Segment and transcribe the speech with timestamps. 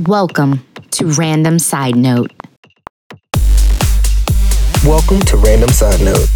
[0.00, 2.32] Welcome to Random Side Note.
[4.84, 6.28] Welcome to Random Side Note.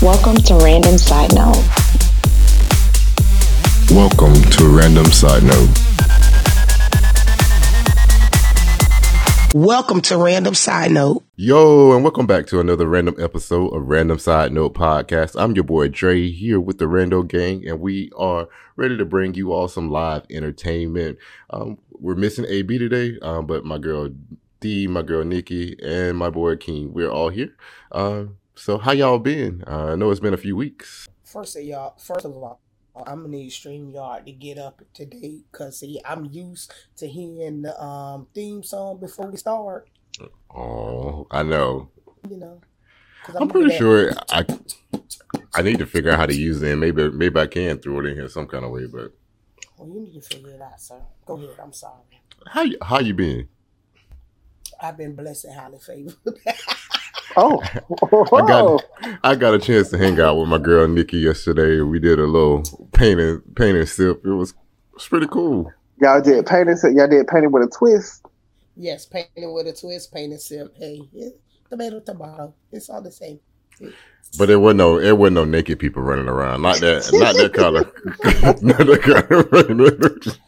[0.00, 1.56] Welcome to Random Side Note.
[3.90, 5.70] Welcome to Random Side Note.
[9.56, 11.22] Welcome to Random Side Note.
[11.36, 15.40] Yo, and welcome back to another random episode of Random Side Note Podcast.
[15.40, 19.34] I'm your boy Dre here with the Rando Gang, and we are ready to bring
[19.34, 21.18] you all some live entertainment.
[21.50, 24.08] Um, we're missing AB today, um, but my girl
[24.58, 27.54] D, my girl Nikki, and my boy King, we're all here.
[27.92, 28.24] Uh,
[28.56, 29.62] so how y'all been?
[29.68, 31.06] Uh, I know it's been a few weeks.
[31.22, 32.58] First of y'all, first of all,
[32.96, 37.62] I'm gonna need StreamYard to get up to date because see, I'm used to hearing
[37.62, 39.88] the um, theme song before we start.
[40.54, 41.90] Oh, I know.
[42.28, 42.60] You know,
[43.28, 44.46] I'm looking pretty sure I
[45.54, 46.70] I need to figure out how to use it.
[46.70, 48.86] And maybe maybe I can throw it in here some kind of way.
[48.86, 49.12] But
[49.76, 51.00] Well, you need to figure it out, sir.
[51.26, 51.50] Go ahead.
[51.60, 52.02] I'm sorry.
[52.46, 53.48] how you, how you been?
[54.80, 56.14] I've been blessed and highly favored.
[57.36, 57.62] Oh,
[58.32, 58.84] I got
[59.22, 61.80] I got a chance to hang out with my girl Nikki yesterday.
[61.80, 64.24] We did a little painting painting sip.
[64.24, 64.56] It was it
[64.94, 65.72] was pretty cool.
[66.00, 66.76] y'all did painting.
[66.76, 68.24] So y'all did painting with a twist.
[68.76, 70.74] yes, painting with a twist, painting sip.
[70.76, 71.28] Hey, yeah,
[71.70, 72.54] tomato, tomato.
[72.72, 73.40] It's all the same.
[74.38, 76.62] But it wasn't no it wasn't no naked people running around.
[76.62, 80.38] Not that not that kind of not that kind of running.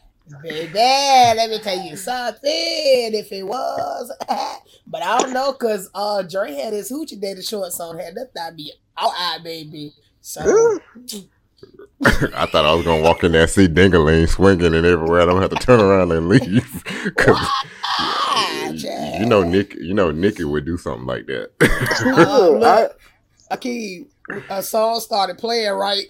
[0.49, 2.41] Baby, let me tell you something.
[2.45, 4.13] If it was,
[4.87, 8.33] but I don't know, cause uh, Dre had his hoochie daddy shorts on, had that
[8.37, 9.93] thigh be out, eye, baby.
[10.21, 10.41] So
[12.05, 15.23] I thought I was gonna walk in there and see Dingaling swinging and everywhere.
[15.23, 16.85] I don't have to turn around and leave.
[17.17, 17.37] 'Cause
[17.99, 19.19] ah, Jack.
[19.21, 21.51] you know Nick you know Nikki would do something like that.
[22.07, 22.97] Uh, look,
[23.51, 24.07] I- Akeem,
[24.51, 26.05] a song started playing right.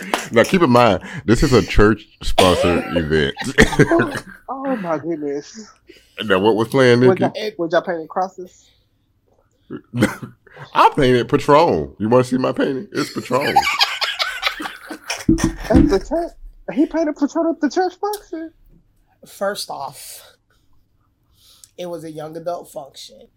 [0.32, 3.34] now keep in mind, this is a church sponsored event.
[4.48, 5.70] oh my goodness!
[6.24, 7.22] now what was playing, Was Nikki?
[7.38, 8.70] y'all, was y'all painting crosses?
[10.74, 11.94] I painted Patron.
[11.98, 12.88] You want to see my painting?
[12.92, 13.54] It's Patron.
[15.70, 16.32] At the church,
[16.74, 18.52] he painted Patron at the church function.
[19.26, 20.22] First off,
[21.76, 23.28] it was a young adult function.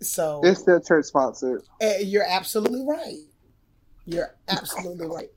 [0.00, 1.62] So It's still church sponsored.
[1.80, 3.22] Eh, you're absolutely right.
[4.04, 5.30] You're absolutely right.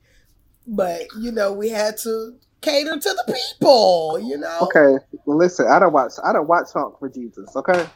[0.68, 4.20] But you know, we had to cater to the people.
[4.22, 4.60] You know.
[4.64, 6.14] Okay, well, listen, I don't watch.
[6.24, 7.56] I don't watch Honk for Jesus.
[7.56, 7.88] Okay,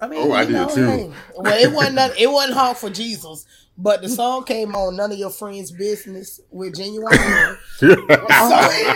[0.00, 0.86] I mean, Oh, I did know, too.
[0.86, 3.46] hey, well, it wasn't none, it wasn't hard for Jesus,
[3.76, 7.56] but the song came on "None of Your Friends' Business" with Ginuwine.
[7.78, 8.94] so,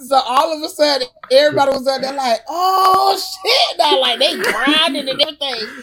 [0.00, 4.36] so all of a sudden, everybody was out there like, "Oh shit!" Now, like they
[4.36, 5.82] grinding and everything.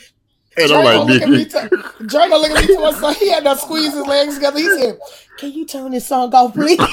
[0.58, 1.70] And Dre I'm like, look at me Nikki, to,
[2.06, 4.60] Dre look at me to us, so he had to squeeze his legs together.
[4.60, 5.00] He said,
[5.38, 6.78] "Can you turn this song off, please?"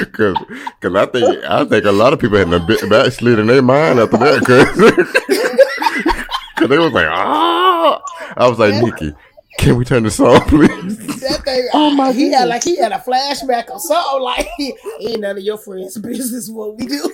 [0.00, 0.36] because
[0.80, 3.62] cause I think I think a lot of people had a bit backslid in their
[3.62, 4.40] mind after that,
[6.54, 8.02] because they was like, ah.
[8.36, 9.14] I was like, Nikki,
[9.58, 10.98] can we turn the song, please?
[11.20, 14.22] that thing, Oh, my he had like he had a flashback or something.
[14.22, 14.48] Like,
[15.00, 17.12] ain't none of your friends' business what we do.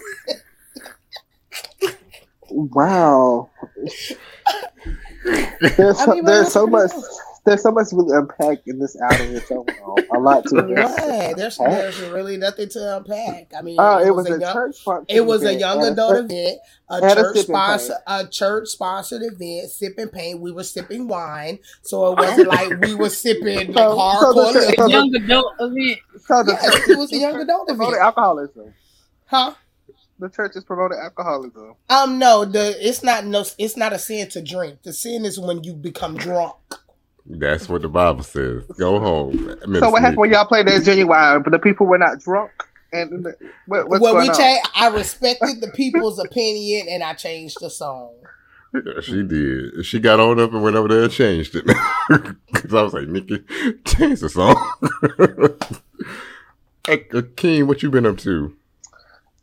[2.52, 3.50] Wow.
[5.24, 6.90] There's I so, mean, there's so much.
[6.90, 7.08] can we do?
[7.44, 9.34] There's so much really unpack in this album.
[9.34, 9.66] It's so
[10.14, 10.78] a lot to it.
[10.78, 11.36] What?
[11.36, 13.50] There's there's really nothing to unpack.
[13.56, 15.16] I mean, Oh, it was a young, church function.
[15.16, 16.58] It was a young adult church- event,
[16.88, 20.40] a and a church sipping sponsor, a church sponsored event, sipping paint.
[20.40, 22.22] We were sipping wine, so it oh.
[22.22, 24.74] wasn't like we were sipping like So- so the- liquor.
[24.76, 25.98] so the- young adult event.
[26.24, 28.02] So the Yes, it was a young adult promoted event.
[28.04, 28.74] alcoholism.
[29.24, 29.54] huh?
[30.22, 31.74] The church is promoting alcoholism.
[31.90, 34.84] Um, no, the it's not no, it's not a sin to drink.
[34.84, 36.54] The sin is when you become drunk.
[37.26, 38.62] That's what the Bible says.
[38.78, 39.56] Go home.
[39.80, 42.52] So what happened when y'all played that Ginuwine, but the people were not drunk?
[42.92, 44.36] And the- what, what's well, going we on?
[44.36, 44.68] changed.
[44.76, 48.14] I respected the people's opinion, and I changed the song.
[49.02, 49.84] She did.
[49.84, 51.64] She got on up and went over there and changed it.
[52.52, 53.42] Because I was like, Nikki,
[53.84, 54.54] change the song.
[56.86, 57.06] hey,
[57.62, 58.56] uh, what you been up to?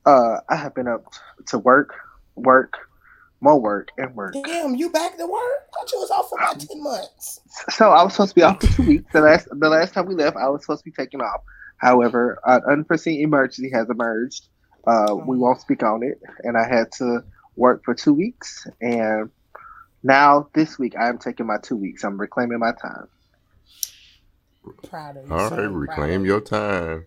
[0.06, 1.06] Uh, I have been up
[1.48, 1.94] to work,
[2.36, 2.78] work,
[3.42, 4.36] more work, and work.
[4.46, 5.42] Damn, you back to work?
[5.42, 7.42] I thought you was off for about ten months.
[7.70, 9.14] So I was supposed to be off for two weeks.
[9.14, 11.42] The last the last time we left, I was supposed to be taking off.
[11.78, 14.48] However, an unforeseen emergency has emerged.
[14.88, 17.24] Uh, we won't speak on it, and I had to
[17.56, 18.66] work for two weeks.
[18.82, 19.30] And
[20.04, 22.04] now this week, I am taking my two weeks.
[22.04, 23.08] I'm reclaiming my time.
[24.90, 25.34] Proud of you.
[25.34, 25.58] All son.
[25.58, 27.06] right, reclaim your time.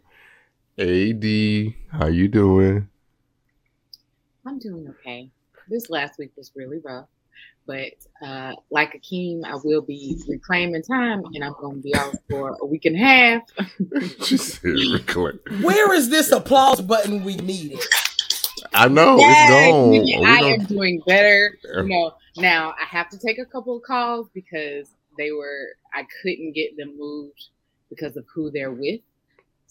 [0.79, 2.89] AD, how you doing?
[4.47, 5.31] I'm doing okay.
[5.69, 7.09] This last week was really rough.
[7.67, 7.93] But
[8.27, 12.57] uh, like Akeem, I will be reclaiming time, and I'm going to be out for
[12.61, 13.43] a week and a half.
[14.25, 15.39] she said reclaim.
[15.61, 17.79] Where is this applause button we needed?
[18.75, 19.91] I know Yes, it's gone.
[19.91, 21.57] Nikki, We I am doing better.
[21.63, 26.07] You know, now I have to take a couple of calls because they were I
[26.23, 27.49] couldn't get them moved
[27.91, 29.01] because of who they're with.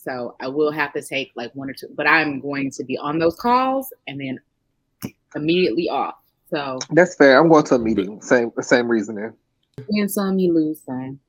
[0.04, 2.98] So I will have to take like one or two, but I'm going to be
[2.98, 4.40] on those calls and then
[5.36, 6.16] immediately off.
[6.50, 7.40] So That's fair.
[7.40, 8.22] I'm going to a meeting.
[8.22, 9.34] Same same reasoning.
[9.88, 11.20] win some, you lose some.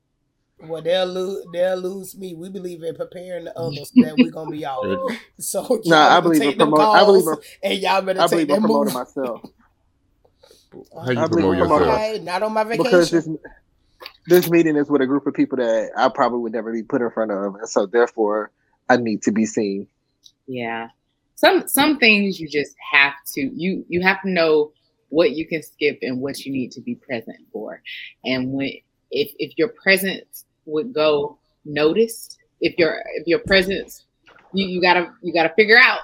[0.67, 1.45] Well, they'll lose.
[1.53, 2.33] They'll lose me.
[2.35, 4.83] We believe in preparing the others that we're gonna be out.
[5.39, 7.01] So y'all I believe take in them promoting.
[7.01, 9.15] I believe calls, in, and y'all better I take believe in them promoting moves.
[9.15, 9.41] myself
[11.03, 11.81] How you I believe promote in yourself?
[11.81, 12.83] Okay, not on my vacation.
[12.83, 13.29] because this
[14.27, 17.01] this meeting is with a group of people that I probably would never be put
[17.01, 18.51] in front of, and so therefore
[18.99, 19.87] Need to be seen.
[20.47, 20.89] Yeah.
[21.35, 24.71] Some some things you just have to you you have to know
[25.09, 27.81] what you can skip and what you need to be present for.
[28.23, 28.71] And when
[29.11, 34.05] if if your presence would go noticed, if your if your presence
[34.53, 35.99] you, you gotta you gotta figure out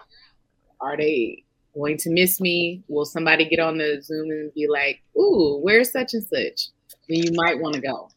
[0.82, 1.44] are they
[1.74, 2.84] going to miss me?
[2.88, 6.70] Will somebody get on the Zoom and be like, ooh, where's such and such?
[7.08, 8.10] Then you might want to go.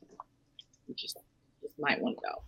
[0.88, 1.18] You just
[1.62, 2.42] just might want to go.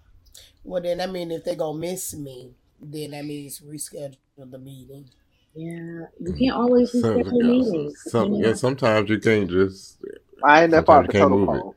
[0.64, 5.08] Well, then I mean, if they gonna miss me, then that means reschedule the meeting.
[5.54, 8.02] Yeah, you can't always Some- reschedule meetings.
[8.08, 9.98] some- you yeah, sometimes you can't just.
[10.42, 11.60] I ain't that far up the you can't total move it.
[11.62, 11.74] pole.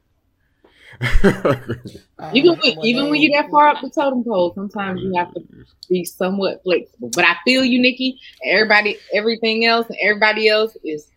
[2.34, 5.02] Even Um, when, well, even when then- you that far up the totem pole, sometimes
[5.02, 5.42] you have to
[5.90, 7.12] be somewhat flexible.
[7.14, 8.20] But I feel you, Nikki.
[8.44, 11.12] Everybody, everything else, and everybody else is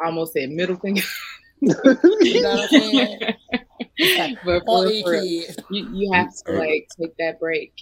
[0.00, 1.02] I almost said middle finger.
[1.60, 1.70] You
[2.42, 3.20] know what I'm saying?
[4.44, 7.72] but for, these for, you, you have to like take that break.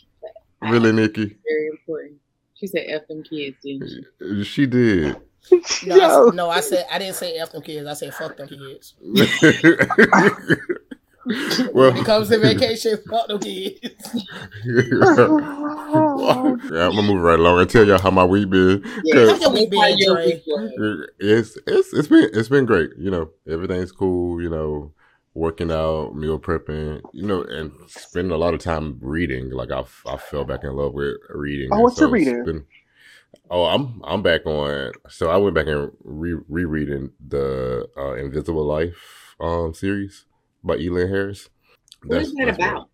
[0.63, 1.37] really, Nikki?
[1.49, 2.17] Very important.
[2.55, 4.45] She said F them kids, didn't she?
[4.45, 5.17] She did.
[5.85, 6.29] No, I, Yo.
[6.29, 7.87] s- no, I said I didn't say F them kids.
[7.87, 8.95] I said fuck them kids.
[11.73, 14.17] well, When it comes to vacation, fuck them kids.
[14.69, 18.83] Oh, yeah, I'm gonna move right along and tell y'all how my week been.
[19.05, 20.27] Yeah, How your week been, your Dre?
[20.27, 21.09] week was.
[21.19, 22.91] It's it's it's been it's been great.
[22.99, 24.41] You know, everything's cool.
[24.43, 24.93] You know,
[25.37, 27.03] working out, meal prepping.
[27.13, 29.51] You know, and spending a lot of time reading.
[29.51, 31.69] Like I I fell back in love with reading.
[31.71, 32.45] Oh, and what you it's reading?
[32.45, 32.67] been-
[33.51, 34.93] oh, I'm I'm back on.
[35.09, 40.25] So I went back and re rereading the uh, Invisible Life um series
[40.65, 41.51] by Elin Harris.
[42.05, 42.89] What is that about?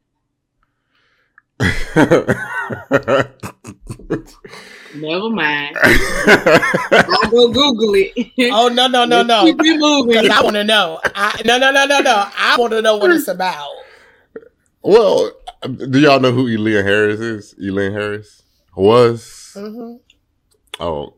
[4.95, 5.77] Never mind.
[5.83, 8.13] I'll go Google it.
[8.53, 9.45] Oh no no no no!
[9.45, 10.15] Keep it moving.
[10.15, 11.01] 'Cause I want to know.
[11.05, 12.25] I, no no no no no!
[12.37, 13.71] I want to know what it's about.
[14.83, 15.31] well,
[15.91, 17.55] do y'all know who Elin Harris is?
[17.63, 18.43] Elin Harris
[18.77, 19.53] was.
[19.55, 19.95] hmm
[20.81, 21.15] Oh,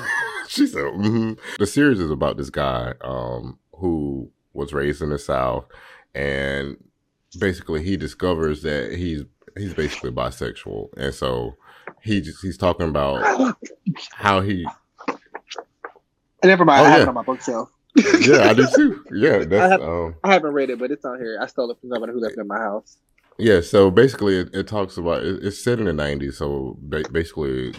[0.48, 5.18] she said, hmm the series is about this guy um, who was raised in the
[5.18, 5.64] South,
[6.14, 6.76] and
[7.38, 9.24] basically he discovers that he's
[9.56, 11.56] he's basically bisexual, and so
[12.02, 13.56] he just he's talking about
[14.12, 14.66] how he
[16.44, 16.82] Never mind.
[16.82, 17.02] Oh, I have yeah.
[17.04, 17.70] it on my bookshelf.
[17.96, 21.18] yeah I do too yeah that's have- um I haven't read it, but it's on
[21.18, 21.38] here.
[21.40, 22.98] I stole it from somebody who left it in my house.
[23.40, 26.34] Yeah, so basically, it, it talks about it, it's set in the '90s.
[26.34, 27.72] So ba- basically,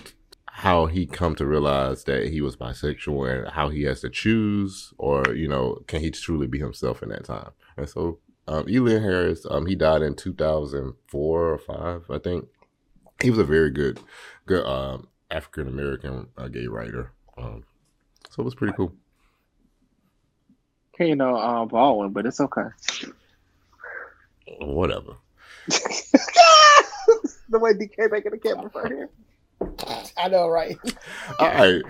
[0.47, 4.93] how he come to realize that he was bisexual and how he has to choose,
[4.97, 7.51] or you know, can he truly be himself in that time?
[7.75, 12.45] And so, um, Elin Harris, um, he died in 2004 or five, I think.
[13.21, 13.99] He was a very good,
[14.45, 17.11] good um, African American uh, gay writer.
[17.37, 17.63] Um,
[18.29, 18.93] so it was pretty cool.
[20.97, 22.67] Can't know um, Baldwin, but it's okay.
[24.59, 25.15] Whatever.
[27.49, 29.09] the way DK making the camera right here.
[30.17, 30.77] I know, right?
[31.39, 31.81] All right.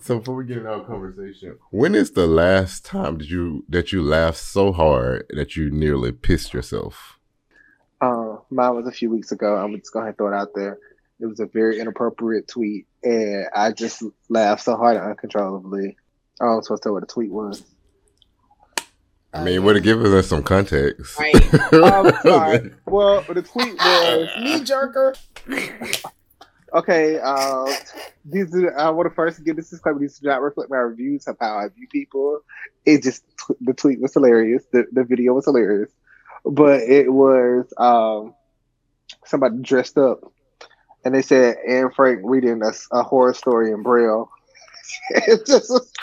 [0.00, 3.92] So before we get into our conversation, when is the last time did you that
[3.92, 7.18] you laughed so hard that you nearly pissed yourself?
[8.00, 9.56] Uh, mine was a few weeks ago.
[9.56, 10.78] I'm just gonna throw it out there.
[11.18, 15.96] It was a very inappropriate tweet, and I just laughed so hard and uncontrollably.
[16.40, 17.64] I was supposed to tell what the tweet was.
[19.32, 21.18] I mean, it would have given us some context.
[21.18, 21.34] Right.
[21.72, 22.72] Oh, I'm sorry.
[22.86, 25.16] Well, the tweet was Knee jerker.
[26.74, 27.18] okay.
[27.22, 27.72] Uh,
[28.24, 29.98] these are, I want to first give this disclaimer.
[29.98, 32.40] These do not reflect my reviews of how I view people.
[32.84, 33.24] It just
[33.60, 34.64] the tweet was hilarious.
[34.72, 35.90] The the video was hilarious,
[36.44, 38.34] but it was um,
[39.24, 40.20] somebody dressed up,
[41.04, 44.30] and they said Anne Frank reading a, a horror story in Braille.
[45.10, 45.92] it just was,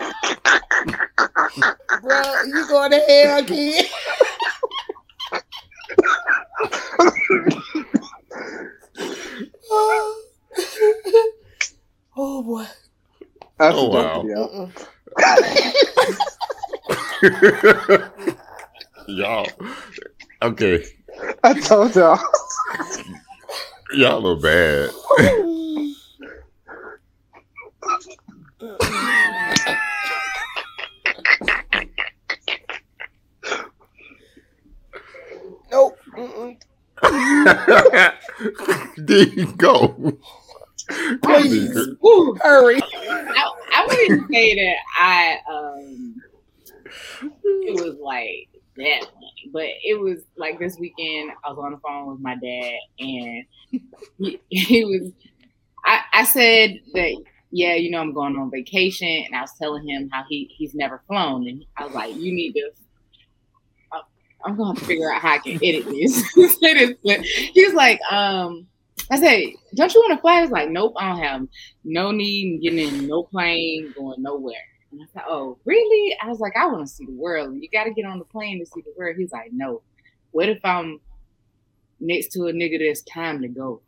[2.02, 3.86] Bro, you going to hell, kid?
[12.16, 12.66] Oh boy.
[13.58, 14.22] That's Oh, a dope wow.
[14.22, 14.72] video.
[19.06, 19.58] Y'all.
[20.42, 20.84] Okay,
[21.44, 22.20] I told y'all.
[23.92, 24.90] y'all are bad.
[35.70, 35.98] Nope.
[38.96, 40.18] There you go.
[41.22, 41.88] Please.
[42.00, 42.34] Woo.
[42.40, 42.80] Hurry.
[42.82, 46.16] I, I wouldn't say that I um
[47.42, 51.78] it was like that funny, but it was like this weekend I was on the
[51.78, 53.44] phone with my dad and
[54.18, 55.12] he, he was
[55.84, 59.88] I, I said that yeah, you know I'm going on vacation and I was telling
[59.88, 62.89] him how he he's never flown and I was like, you need to I-
[64.44, 66.32] I'm gonna have to figure out how I can edit this.
[66.60, 68.66] Say this, he was like, um,
[69.10, 69.42] I said,
[69.74, 70.36] don't you want to fly?
[70.36, 71.48] He was like, nope, I don't have
[71.84, 74.54] no need in getting in no plane, going nowhere.
[74.92, 76.16] And I said, oh, really?
[76.22, 77.56] I was like, I want to see the world.
[77.60, 79.16] You got to get on the plane to see the world.
[79.16, 79.82] He's like, no.
[80.32, 81.00] What if I'm
[81.98, 83.82] next to a nigga that's time to go?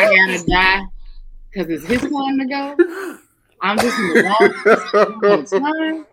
[0.00, 0.82] I gotta die
[1.52, 2.76] because it's his time to go.
[3.60, 4.22] I'm just in the
[5.22, 6.06] wrong time.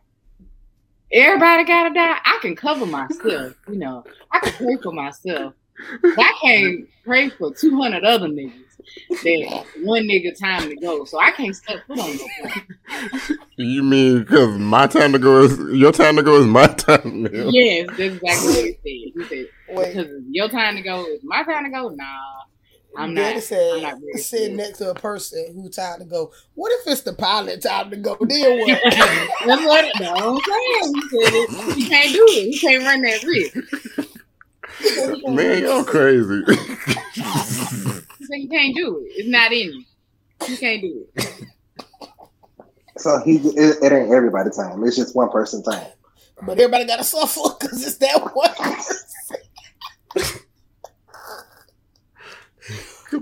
[1.11, 2.17] Everybody gotta die.
[2.25, 4.03] I can cover myself, you know.
[4.31, 5.53] I can pray for myself.
[6.01, 8.67] But I can't pray for 200 other niggas
[9.09, 11.05] that one nigga time to go.
[11.05, 13.39] So I can't step foot on no plane.
[13.57, 17.23] You mean because my time to go is your time to go is my time
[17.23, 17.29] now?
[17.49, 19.13] Yes, that's exactly what he said.
[19.13, 21.89] He said, because your time to go, is my time to go.
[21.89, 22.05] Nah,
[22.95, 23.43] I'm Daddy not.
[23.43, 24.17] said, I'm not ready.
[24.17, 26.31] sitting next to a person who time to go.
[26.55, 28.17] What if it's the pilot time to go?
[28.21, 28.81] Then what?
[29.45, 30.93] That's what no, I'm saying.
[30.93, 31.75] He it.
[31.75, 32.51] He can't do it.
[32.51, 33.55] He can't run that risk.
[35.27, 36.43] Man, y'all crazy.
[38.29, 39.13] He you can't do it.
[39.15, 39.83] It's not in you.
[40.47, 41.45] You can't do it.
[42.97, 44.83] So he, it, it ain't everybody time.
[44.83, 45.87] It's just one person time.
[46.41, 48.51] but everybody got to suffer because it's that one.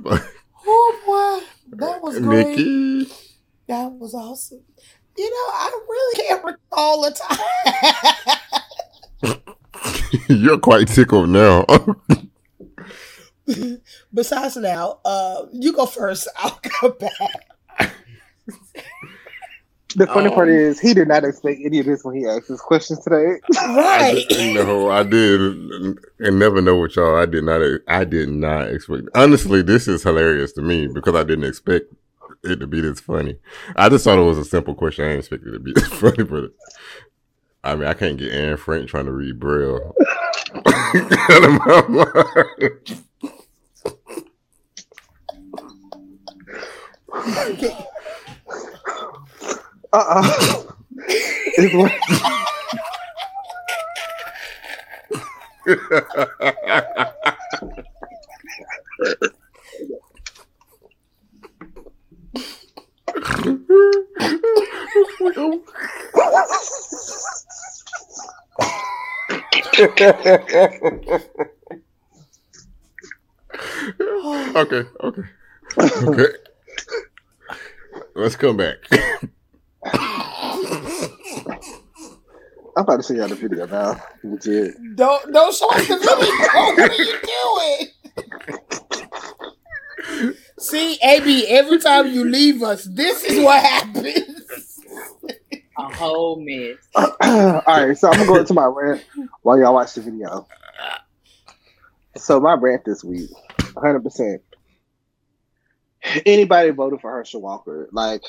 [0.04, 0.22] Come on,
[0.66, 2.48] oh boy, that was great.
[2.48, 3.08] Mickey.
[3.68, 4.62] That was awesome.
[5.18, 7.38] You know, I really can't recall a time.
[10.30, 11.66] You're quite tickled now.
[14.14, 16.28] Besides now, uh, you go first.
[16.38, 17.48] I'll come back.
[19.96, 20.52] The funny part Oh.
[20.52, 23.40] is he did not expect any of this when he asked his questions today.
[23.56, 24.25] Right.
[24.54, 25.40] no, I did,
[26.20, 27.16] and never know what y'all.
[27.16, 27.62] I did not.
[27.88, 29.04] I did not expect.
[29.16, 31.86] Honestly, this is hilarious to me because I didn't expect
[32.44, 33.38] it to be this funny.
[33.75, 35.06] I just thought it was a simple question.
[35.06, 36.52] I didn't expect it to be this funny, but
[37.64, 39.96] I mean, I can't get Anne Frank trying to read Braille.
[40.66, 43.02] Out of my mind.
[49.96, 50.64] Uh-uh.
[51.58, 51.92] It's one-
[74.56, 75.22] okay, okay,
[76.04, 76.28] okay.
[78.16, 78.78] Let's come back.
[82.77, 84.01] I'm about to show y'all the video now.
[84.24, 84.75] Legit.
[84.96, 86.10] Don't don't show us the video.
[86.75, 87.15] What are you
[90.12, 90.36] doing?
[90.60, 94.79] See, AB, every time you leave us, this is what happens.
[95.77, 96.77] A whole mess.
[96.96, 99.03] All right, so I'm gonna go into my rant
[99.41, 100.48] while y'all watch the video.
[102.17, 103.29] So my rant this week,
[103.74, 104.01] 100.
[104.03, 104.41] percent
[106.25, 107.89] Anybody voted for Herschel Walker?
[107.91, 108.24] Like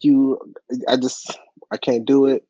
[0.00, 0.38] you,
[0.86, 1.38] I just
[1.70, 2.46] I can't do it.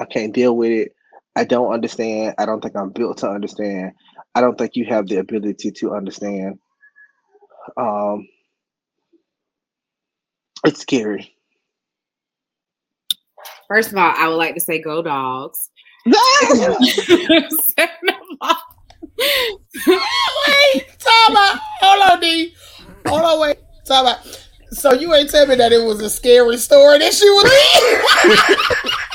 [0.00, 0.94] I can't deal with it.
[1.36, 2.34] I don't understand.
[2.38, 3.92] I don't think I'm built to understand.
[4.34, 6.58] I don't think you have the ability to understand.
[7.76, 8.28] Um,
[10.64, 11.34] it's scary.
[13.68, 15.70] First of all, I would like to say go dogs.
[16.06, 16.14] Wait,
[20.98, 21.58] time out.
[21.80, 22.54] Hold on, D.
[23.06, 23.58] Hold on, wait.
[23.84, 24.46] Time out.
[24.70, 27.44] So you ain't tell me that it was a scary story that she was
[28.84, 28.90] in?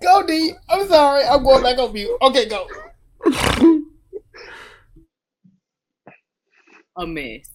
[0.00, 0.52] go, D.
[0.68, 1.24] I'm sorry.
[1.24, 2.16] I'm going back on mute.
[2.22, 2.66] Okay, go.
[6.96, 7.50] a mess.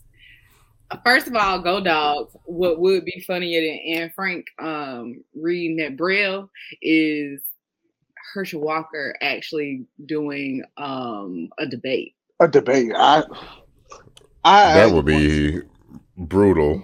[1.04, 2.36] First of all, go dogs.
[2.46, 6.50] What would be funnier than Anne Frank um, reading that braille
[6.82, 7.42] is
[8.34, 12.16] Herschel Walker actually doing um a debate.
[12.40, 12.92] A debate.
[12.96, 13.24] I.
[14.44, 15.62] I That would be
[16.18, 16.82] brutal.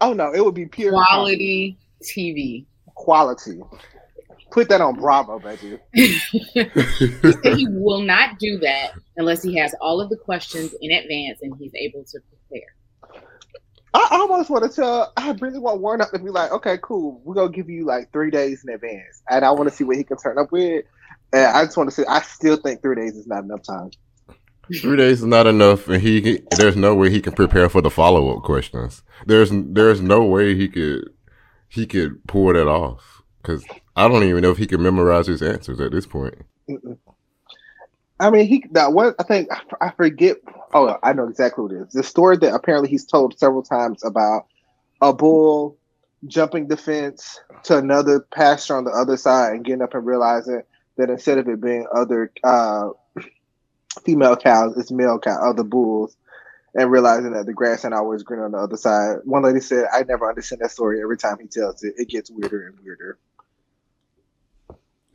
[0.00, 2.64] Oh no, it would be pure Quality TV.
[2.94, 3.60] quality.
[4.50, 5.78] Put that on Bravo, baby.
[5.92, 10.90] he said he will not do that unless he has all of the questions in
[10.92, 12.68] advance and he's able to prepare.
[13.94, 15.12] I almost want to tell.
[15.16, 17.20] I really want Warnock to be like, okay, cool.
[17.24, 19.96] We're gonna give you like three days in advance, and I want to see what
[19.96, 20.84] he can turn up with.
[21.32, 23.90] And I just want to say, I still think three days is not enough time.
[24.74, 27.82] Three days is not enough, and he he- there's no way he can prepare for
[27.82, 29.02] the follow up questions.
[29.26, 31.10] There's there's no way he could
[31.68, 35.42] he could pull that off because I don't even know if he can memorize his
[35.42, 36.34] answers at this point.
[36.70, 36.98] Mm-mm.
[38.20, 39.14] I mean, he that one.
[39.18, 39.48] I think
[39.80, 40.38] I forget.
[40.74, 41.92] Oh, I know exactly what it is.
[41.92, 44.46] The story that apparently he's told several times about
[45.00, 45.78] a bull
[46.26, 50.62] jumping the fence to another pasture on the other side and getting up and realizing
[50.96, 52.90] that instead of it being other uh,
[53.98, 56.16] female cows, it's male cow, other bulls,
[56.74, 59.18] and realizing that the grass ain't always green on the other side.
[59.24, 61.00] One lady said, "I never understand that story.
[61.02, 63.18] Every time he tells it, it gets weirder and weirder."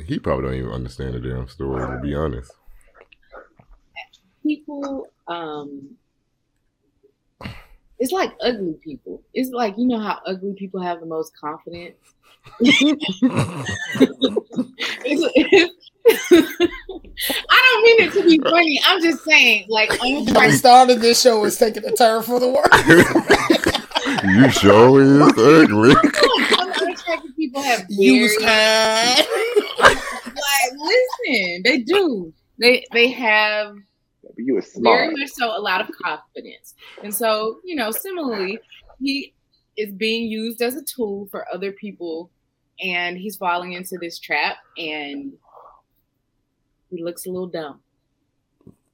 [0.06, 2.52] He probably don't even understand the damn story to be honest.
[4.42, 5.96] People, um,
[8.00, 9.22] it's like ugly people.
[9.34, 11.96] It's like you know how ugly people have the most confidence.
[12.60, 13.00] It's-
[17.50, 18.80] I don't mean it to be funny.
[18.86, 22.40] I'm just saying, like, I'm The start of this show is taking a turn for
[22.40, 23.84] the worse.
[24.24, 25.96] you sure is ugly.
[26.60, 29.28] unattractive people have Use very kind.
[29.80, 29.98] like
[30.78, 32.34] listen, they do.
[32.60, 33.76] They they have
[34.38, 36.76] You was very much so a lot of confidence.
[37.04, 38.60] And so, you know, similarly,
[39.00, 39.34] he
[39.78, 42.30] is being used as a tool for other people
[42.82, 45.34] and he's falling into this trap and
[46.96, 47.80] he looks a little dumb.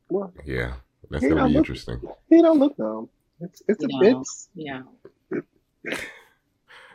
[0.09, 0.75] Well, Yeah,
[1.09, 2.01] that's gonna don't be look- interesting.
[2.29, 3.09] he don't look dumb.
[3.41, 4.21] It's it's a No.
[4.21, 4.83] it's You.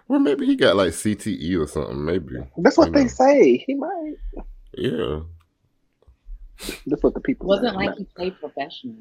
[0.09, 2.05] Well, maybe he got like CTE or something.
[2.05, 3.09] Maybe That's what You they know.
[3.09, 3.57] say.
[3.67, 4.15] He might.
[4.77, 5.21] Yeah.
[6.87, 7.77] That's what the people It wasn't say.
[7.87, 8.97] like he played professional.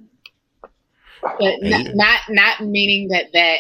[1.22, 1.78] But Yeah.
[1.80, 3.60] not, not not meaning that that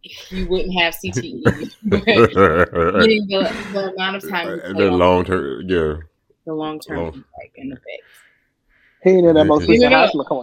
[0.00, 1.42] he wouldn't have CTE.
[1.84, 5.96] the meaning the, the amount of time he played on long term, yeah.
[6.46, 8.02] The long term long- like in effect.
[9.02, 9.70] he ain't in that most Yeah.
[9.70, 9.98] recent Yeah.
[9.98, 10.24] hospital.
[10.24, 10.38] Come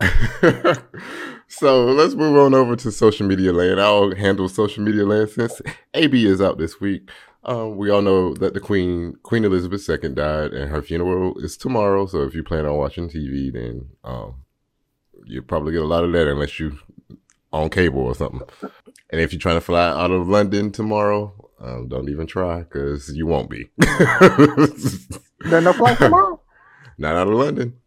[1.48, 3.80] so let's move on over to social media land.
[3.80, 5.60] I'll handle social media land since
[5.94, 7.10] AB is out this week.
[7.44, 11.56] Um, we all know that the Queen, Queen Elizabeth II, died, and her funeral is
[11.56, 12.06] tomorrow.
[12.06, 14.36] So if you plan on watching TV, then um,
[15.24, 16.78] you'll probably get a lot of that unless you
[17.52, 18.42] on cable or something.
[19.10, 23.14] And if you're trying to fly out of London tomorrow, um, don't even try because
[23.14, 23.70] you won't be.
[23.78, 26.40] There's no flight tomorrow.
[26.98, 27.78] Not out of London.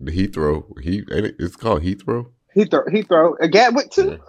[0.00, 0.64] The Heathrow.
[0.80, 2.30] He ain't it, it's called Heathrow.
[2.54, 4.20] He throw he throw a Gatwick too.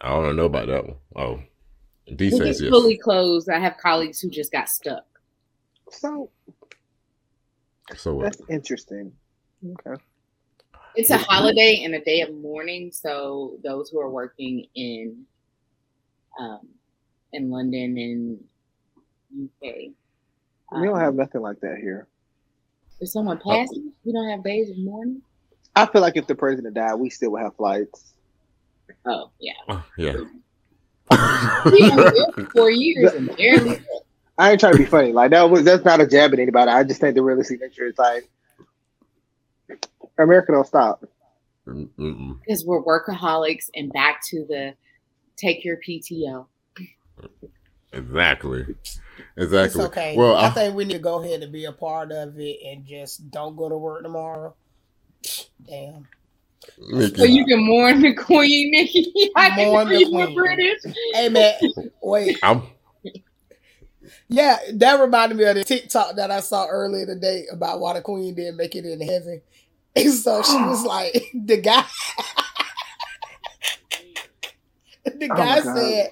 [0.00, 0.96] I don't know about that one.
[1.16, 1.40] Oh,
[2.14, 2.70] D If it's yes.
[2.70, 5.04] fully closed, I have colleagues who just got stuck.
[5.90, 6.30] So
[7.96, 8.24] So what?
[8.24, 9.12] that's interesting.
[9.64, 10.02] Okay.
[10.94, 15.24] It's a holiday and a day of mourning, so those who are working in
[16.38, 16.68] um,
[17.32, 18.44] in London and
[19.44, 19.62] UK,
[20.72, 22.06] We don't um, have nothing like that here.
[23.00, 25.22] If someone passes, we don't have days of mourning.
[25.74, 28.12] I feel like if the president died, we still would have flights.
[29.06, 30.12] Oh yeah, Oh, yeah.
[30.12, 33.80] we only there for four years and barely.
[34.38, 35.12] I ain't trying to be funny.
[35.12, 36.70] Like that was that's not a jab at anybody.
[36.70, 38.28] I just think the realistic nature is like
[40.18, 41.04] America don't stop.
[41.64, 44.74] Because we're workaholics and back to the
[45.36, 46.46] take your PTO.
[47.92, 48.66] Exactly.
[49.60, 49.80] It's Exactly.
[49.80, 50.14] okay.
[50.14, 52.58] Well, I I, think we need to go ahead and be a part of it
[52.66, 54.56] and just don't go to work tomorrow.
[55.66, 56.08] Damn.
[56.78, 59.12] Nikki, So you can mourn the queen, Nikki.
[59.36, 60.34] I Mourn the queen.
[60.34, 60.80] British.
[61.12, 61.54] Hey man,
[62.02, 62.38] wait.
[62.42, 62.62] I'm
[64.28, 68.02] Yeah, that reminded me of the TikTok that I saw earlier today about why the
[68.02, 69.42] queen didn't make it in heaven.
[69.96, 71.84] And so she was like, the guy,
[75.04, 76.10] the Oh guy said,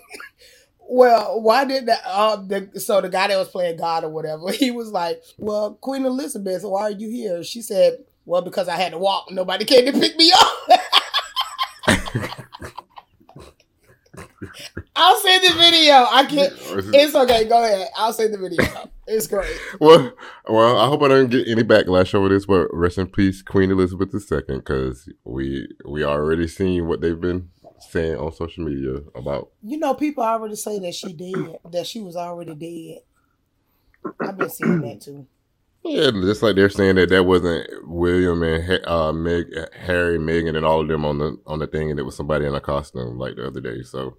[0.80, 4.50] well, why did the, uh, the, so the guy that was playing God or whatever,
[4.52, 7.42] he was like, well, Queen Elizabeth, why are you here?
[7.42, 9.30] She said, well, because I had to walk.
[9.30, 10.52] Nobody came to pick me up.
[14.94, 16.06] I'll send the video.
[16.08, 16.52] I can't.
[16.94, 17.48] It's okay.
[17.48, 17.88] Go ahead.
[17.96, 18.64] I'll send the video.
[19.06, 19.50] It's great.
[19.80, 20.12] well,
[20.48, 23.70] well, I hope I don't get any backlash over this, but rest in peace, Queen
[23.70, 27.48] Elizabeth II, because we we already seen what they've been
[27.90, 29.50] saying on social media about.
[29.62, 33.02] You know, people already say that she dead, that she was already dead.
[34.20, 35.26] I've been seeing that too.
[35.84, 40.64] Yeah, just like they're saying that that wasn't William and uh, Meg, Harry, Meghan, and
[40.64, 43.18] all of them on the on the thing, and it was somebody in a costume
[43.18, 43.82] like the other day.
[43.82, 44.16] So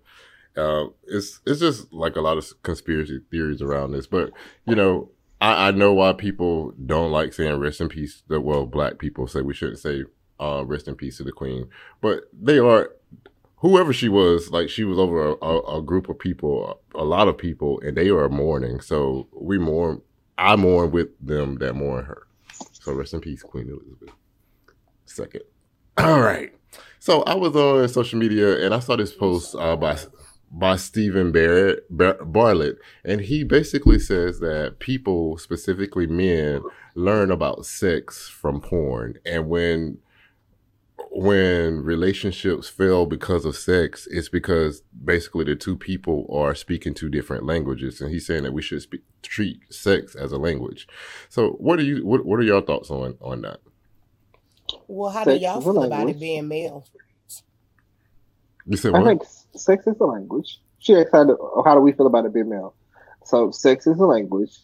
[0.58, 4.08] uh, it's it's just like a lot of conspiracy theories around this.
[4.08, 4.32] But
[4.66, 8.24] you know, I, I know why people don't like saying rest in peace.
[8.28, 10.04] That well, black people say we shouldn't say
[10.42, 11.70] uh, rest in peace to the queen,
[12.02, 12.92] but they are
[13.64, 14.52] whoever she was.
[14.52, 17.98] Like she was over a, a, a group of people, a lot of people, and
[17.98, 18.82] they were mourning.
[18.82, 20.02] So we mourn.
[20.38, 22.28] I mourn with them that mourn her.
[22.74, 24.14] So rest in peace, Queen Elizabeth.
[25.06, 25.42] Second.
[25.98, 26.52] All right.
[27.00, 29.98] So I was on social media and I saw this post uh, by
[30.52, 36.62] by Steven Barrett Bar- Bartlett, and he basically says that people, specifically men,
[36.94, 39.98] learn about sex from porn, and when
[41.16, 47.10] when relationships fail because of sex, it's because basically the two people are speaking two
[47.10, 50.88] different languages, and he's saying that we should speak, treat sex as a language.
[51.30, 52.06] So, what are you?
[52.06, 53.60] What, what are your thoughts on on that?
[54.88, 56.86] Well, how do y'all feel about it being male?
[58.66, 59.08] You said I what?
[59.08, 59.24] think
[59.56, 60.60] sex is a language.
[60.80, 62.76] She asked how, do- how do we feel about it being male?
[63.26, 64.58] So sex is a language.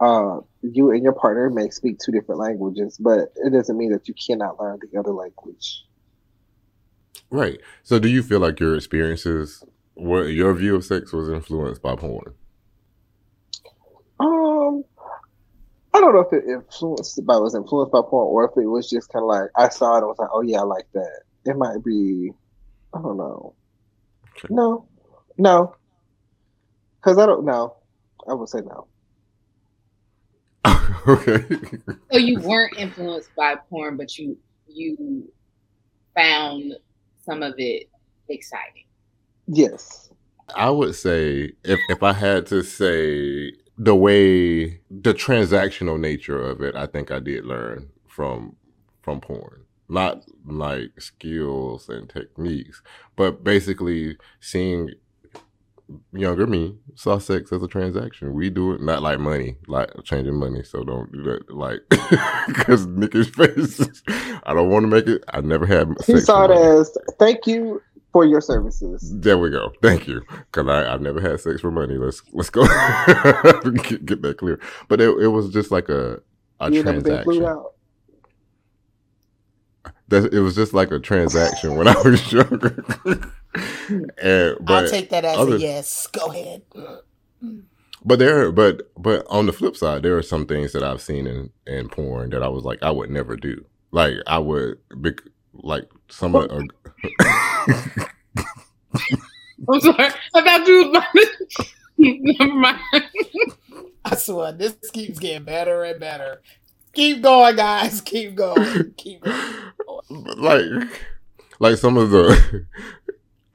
[0.00, 0.40] Uh,
[0.72, 4.14] you and your partner may speak two different languages, but it doesn't mean that you
[4.14, 5.84] cannot learn the other language.
[7.30, 7.60] Right.
[7.82, 11.96] So, do you feel like your experiences, what your view of sex was influenced by
[11.96, 12.34] porn?
[14.20, 14.84] Um,
[15.92, 18.88] I don't know if it influenced by was influenced by porn or if it was
[18.88, 21.22] just kind of like I saw it and was like, oh yeah, I like that.
[21.44, 22.32] It might be,
[22.94, 23.54] I don't know.
[24.36, 24.48] Okay.
[24.50, 24.86] No,
[25.38, 25.74] no,
[26.96, 27.76] because I don't know.
[28.28, 28.88] I would say no.
[31.08, 31.44] okay.
[32.12, 34.36] So you weren't influenced by porn, but you
[34.68, 35.30] you
[36.14, 36.74] found
[37.24, 37.88] some of it
[38.28, 38.84] exciting.
[39.46, 40.10] Yes.
[40.54, 46.60] I would say if if I had to say the way the transactional nature of
[46.60, 48.56] it, I think I did learn from
[49.02, 49.62] from porn.
[49.88, 52.82] Not like skills and techniques,
[53.14, 54.90] but basically seeing
[56.12, 58.34] younger me saw sex as a transaction.
[58.34, 60.62] We do it not like money, like changing money.
[60.64, 61.50] So don't do that.
[61.54, 61.80] Like
[62.46, 63.80] because Nikki's face,
[64.44, 65.24] I don't want to make it.
[65.32, 69.16] I never had He saw it as thank you for your services.
[69.20, 69.72] There we go.
[69.82, 70.22] Thank you.
[70.52, 71.96] Cause I I've never had sex for money.
[71.98, 72.62] Let's let's go
[73.82, 74.60] get, get that clear.
[74.88, 76.20] But it, it was just like a
[76.60, 77.46] a You never been flew transaction.
[77.46, 77.74] out.
[80.08, 82.84] That it was just like a transaction when I was younger.
[83.88, 86.06] And but I'll take that as other- a yes.
[86.08, 86.62] Go ahead.
[88.04, 91.26] but there but but on the flip side, there are some things that I've seen
[91.26, 93.64] in in porn that I was like I would never do.
[93.92, 95.22] Like I would bec-
[95.54, 96.60] like some of uh,
[99.68, 100.10] I'm sorry.
[100.34, 101.64] I thought you was about to.
[101.98, 102.78] Never mind.
[104.04, 106.42] I swear, this keeps getting better and better.
[106.92, 108.00] Keep going, guys.
[108.00, 108.92] Keep going.
[108.96, 109.54] Keep going.
[110.36, 111.00] like
[111.58, 112.66] like some of the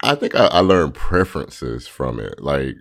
[0.03, 2.75] i think i, I learned preferences from it like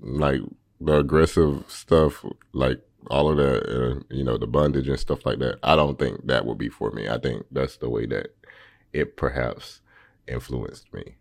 [0.00, 0.40] like
[0.80, 5.38] the aggressive stuff like all of that uh, you know the bondage and stuff like
[5.38, 8.28] that i don't think that would be for me i think that's the way that
[8.92, 9.80] it perhaps
[10.28, 11.16] influenced me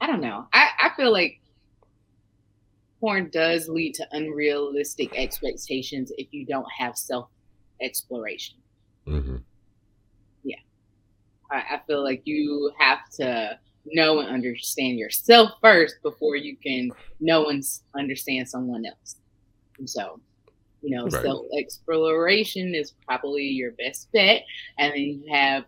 [0.00, 0.46] I don't know.
[0.52, 1.40] I, I feel like
[3.00, 7.28] porn does lead to unrealistic expectations if you don't have self
[7.80, 8.58] exploration.
[9.06, 9.36] hmm
[10.42, 10.56] Yeah.
[11.50, 13.58] I, I feel like you have to
[13.92, 17.62] know and understand yourself first before you can know and
[17.96, 19.16] understand someone else.
[19.78, 20.20] And so,
[20.82, 21.22] you know, Right.
[21.22, 24.42] self exploration is probably your best bet.
[24.78, 25.64] And then you have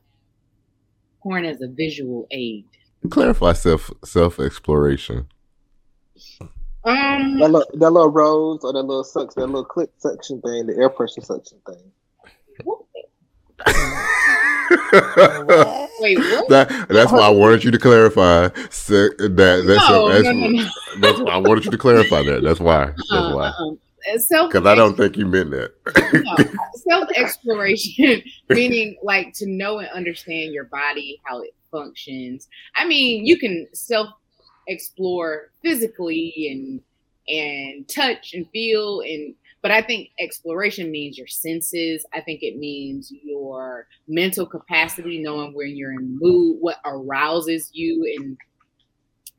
[1.22, 2.64] porn as a visual aid.
[3.11, 5.26] clarify self self exploration
[6.85, 10.66] Um, That little, that little rose or that little sucks, that little click suction thing,
[10.66, 11.92] the air pressure suction thing.
[14.70, 16.48] Wait, what?
[16.48, 20.68] that that's why I wanted you to clarify that that's no, that's, no, no, no.
[21.00, 22.42] that's why I wanted you to clarify that.
[22.42, 22.87] That's why.
[22.87, 23.48] That's Uh, why.
[23.48, 23.72] uh-uh.
[24.18, 25.72] Self Because I don't think you meant that.
[26.88, 32.48] self exploration, meaning like to know and understand your body, how it functions.
[32.76, 34.09] I mean, you can self
[34.68, 36.80] explore physically and
[37.28, 42.04] and touch and feel and but I think exploration means your senses.
[42.14, 48.04] I think it means your mental capacity, knowing when you're in mood, what arouses you,
[48.16, 48.38] and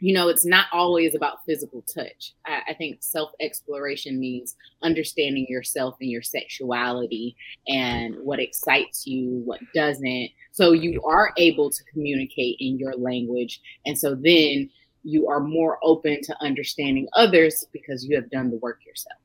[0.01, 2.33] you know, it's not always about physical touch.
[2.45, 7.35] I, I think self exploration means understanding yourself and your sexuality
[7.67, 10.29] and what excites you, what doesn't.
[10.51, 13.61] So you are able to communicate in your language.
[13.85, 14.71] And so then
[15.03, 19.19] you are more open to understanding others because you have done the work yourself.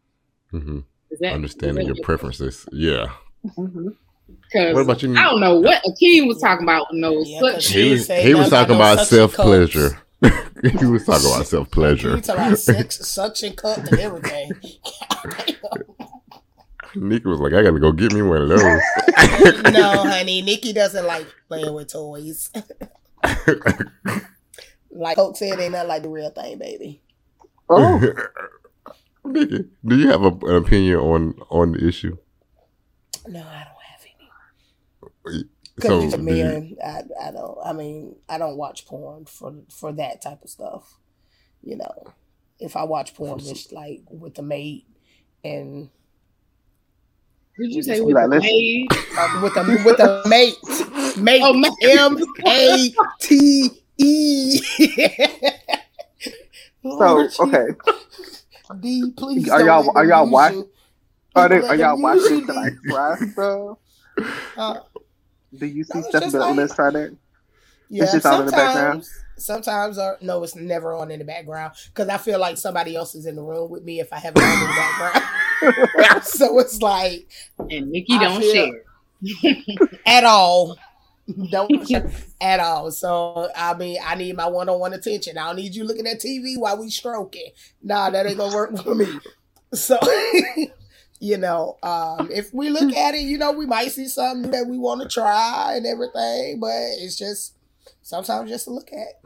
[0.51, 0.81] Hmm
[1.21, 2.67] that- understanding your preferences.
[2.73, 3.07] Yeah.
[3.59, 3.95] Mhm.
[4.43, 5.13] Because What about you?
[5.17, 6.89] I don't know what Akeem was talking about.
[6.93, 9.99] No, Yeah, such 'cause He She was say he was talking about about self pleasure.
[10.21, 12.17] he was talking about self pleasure.
[12.17, 14.51] You talking about sex, suction cup, and everything.
[16.95, 18.63] Nikki was like, I gotta go get me one of those.
[19.73, 22.51] no, honey, Nikki doesn't like playing with toys.
[24.91, 27.03] Like Coke said, ain't nothing like the real thing, baby.
[27.69, 28.01] Oh,
[29.33, 32.17] Nikki, do you have a, an opinion on on the issue?
[33.29, 34.31] No, I don't have any.
[35.35, 35.43] So,
[35.77, 37.59] Because do it's you- man, I, I don't.
[37.65, 40.95] I mean, I don't watch porn for for that type of stuff.
[41.63, 42.13] You know,
[42.61, 44.87] if I watch porn, it's like with the mate
[45.45, 45.91] and
[47.59, 48.47] Did you say with like, the listen.
[48.49, 48.89] maid?
[49.19, 50.55] uh, with a with a mate,
[51.19, 51.73] mate, Oh, mate.
[51.83, 54.61] M A T E.
[56.83, 57.67] so okay.
[58.81, 59.49] D, please.
[59.49, 60.69] Are y'all- let them are y'all watching-
[61.35, 62.53] Are, they, are y'all watching use it to
[62.85, 63.79] you, like stuff?
[64.57, 64.81] Uh,
[65.59, 67.17] Do you see No, it's stuff just like- let's try that?
[67.91, 69.05] Yeah, just on in the background?
[69.05, 69.23] sometimes.
[69.39, 73.15] Sometimes, or no, it's never on in the background because I feel like somebody else
[73.15, 76.25] is in the room with me if I have it on in the background.
[76.25, 77.29] so it's like
[77.71, 78.73] And Nikki don't feel-
[79.45, 79.89] share.
[80.07, 80.77] at all,
[81.51, 81.91] don't
[82.41, 82.91] at all.
[82.91, 85.39] So I mean, I need my one-on-one attention.
[85.39, 87.51] I don't need you looking at TV while we stroking.
[87.83, 89.07] Nah, that ain't gonna work for me.
[89.73, 89.99] So.
[91.19, 94.67] You know, um, if we look at it, you know, we might see something that
[94.67, 97.55] we want to try and everything, but it's just
[98.03, 99.26] sometimes just to look at.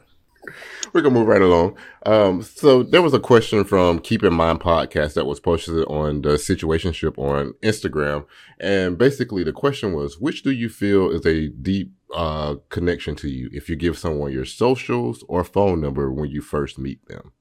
[0.93, 1.77] We're gonna move right along.
[2.05, 6.21] Um, so there was a question from Keep in Mind podcast that was posted on
[6.21, 8.25] the Situationship on Instagram,
[8.59, 13.29] and basically the question was, which do you feel is a deep uh, connection to
[13.29, 17.31] you if you give someone your socials or phone number when you first meet them?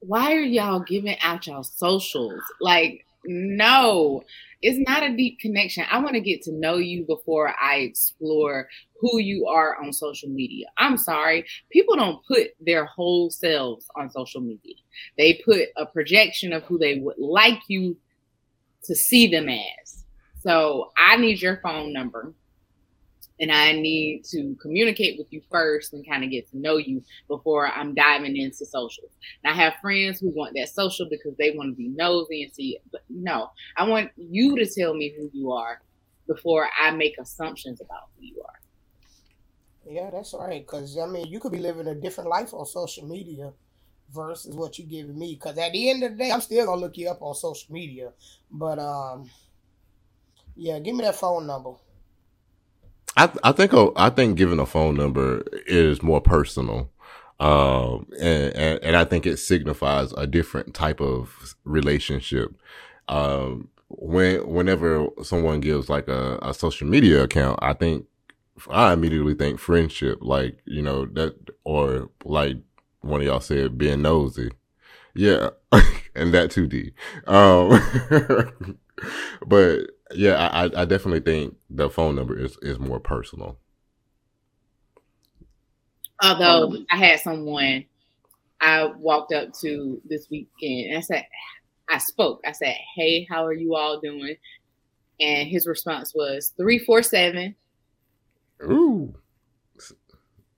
[0.00, 2.42] Why are y'all giving out y'all socials?
[2.60, 4.22] Like, no,
[4.64, 5.84] it's not a deep connection.
[5.90, 8.66] I want to get to know you before I explore
[8.98, 10.68] who you are on social media.
[10.78, 14.76] I'm sorry, people don't put their whole selves on social media.
[15.18, 17.98] They put a projection of who they would like you
[18.84, 20.04] to see them as.
[20.40, 22.32] So I need your phone number.
[23.40, 27.02] And I need to communicate with you first and kind of get to know you
[27.26, 29.10] before I'm diving into socials.
[29.42, 32.52] And I have friends who want that social because they want to be nosy and
[32.52, 32.78] see.
[32.92, 35.80] But no, I want you to tell me who you are
[36.26, 38.60] before I make assumptions about who you are.
[39.86, 40.64] Yeah, that's right.
[40.64, 43.52] Because I mean, you could be living a different life on social media
[44.14, 45.34] versus what you're giving me.
[45.34, 47.72] Because at the end of the day, I'm still gonna look you up on social
[47.72, 48.12] media.
[48.50, 49.30] But um,
[50.56, 51.72] yeah, give me that phone number.
[53.16, 56.90] I I think I think giving a phone number is more personal,
[57.40, 62.54] um, and, and and I think it signifies a different type of relationship.
[63.08, 68.06] Um, when whenever someone gives like a, a social media account, I think
[68.70, 72.56] I immediately think friendship, like you know that, or like
[73.00, 74.50] one of y'all said, being nosy.
[75.14, 75.50] Yeah,
[76.14, 76.92] and that too, D.
[77.26, 78.78] Um,
[79.46, 83.58] but yeah, I, I- I definitely think the phone number is, is more personal.
[86.22, 87.84] Although um, I had someone
[88.60, 91.26] I walked up to this weekend and I said,
[91.90, 92.40] I spoke.
[92.46, 94.36] I said, Hey, how are you all doing?
[95.20, 97.54] And his response was 347.
[98.64, 99.14] Ooh.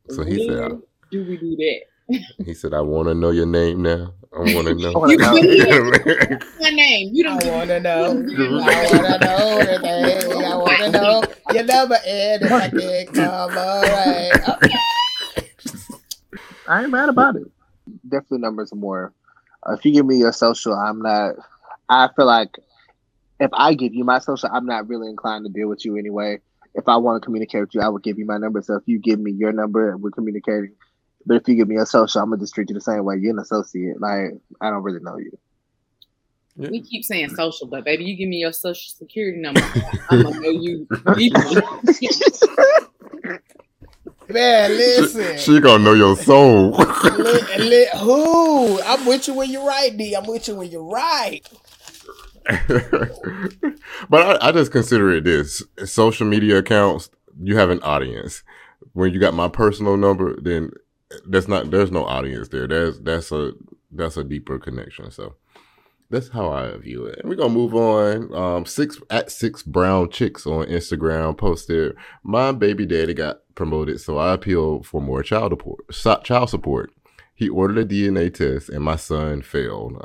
[0.09, 2.21] So he said, do we do that?
[2.45, 4.15] he said, I want to know your name now.
[4.37, 4.93] I want to know.
[4.93, 5.31] wanna You know.
[5.33, 7.11] couldn't my name.
[7.15, 8.13] You don't give want to know.
[8.21, 10.45] you I want to know everything.
[10.45, 11.23] I want to know
[11.55, 14.33] your number and if I can come all right.
[14.63, 14.75] Okay.
[16.69, 17.45] I ain't mad about it.
[18.09, 19.13] Definitely numbers are more.
[19.67, 21.37] Uh, if you give me your social, I'm not.
[21.89, 22.51] I feel like
[23.39, 26.41] if I give you my social, I'm not really inclined to deal with you anyway.
[26.75, 28.61] If I want to communicate with you, I would give you my number.
[28.63, 30.73] So if you give me your number and we're communicating,
[31.27, 33.17] but if you give me a social, I'm gonna just treat you the same way.
[33.17, 34.01] You're an associate.
[34.01, 35.37] Like I don't really know you.
[36.57, 39.61] we keep saying social, but baby, you give me your social security number.
[40.11, 40.87] I'm gonna know you
[41.17, 41.63] deeply.
[44.29, 45.39] Man, listen.
[45.39, 46.73] she gonna know your soul.
[46.73, 48.81] Li- li- who?
[48.83, 50.15] I'm with you when you're right, D.
[50.15, 51.49] I'm with you when you're right.
[54.09, 57.09] but I, I just consider it this social media accounts.
[57.41, 58.43] You have an audience.
[58.93, 60.71] When you got my personal number, then
[61.27, 61.71] that's not.
[61.71, 62.67] There's no audience there.
[62.67, 63.53] There's that's a
[63.91, 65.11] that's a deeper connection.
[65.11, 65.37] So
[66.11, 67.21] that's how I view it.
[67.21, 68.35] And we're gonna move on.
[68.35, 74.19] Um, six at six brown chicks on Instagram posted, "My baby daddy got promoted, so
[74.19, 76.25] I appealed for more child support.
[76.25, 76.93] Child support.
[77.35, 80.01] He ordered a DNA test, and my son failed.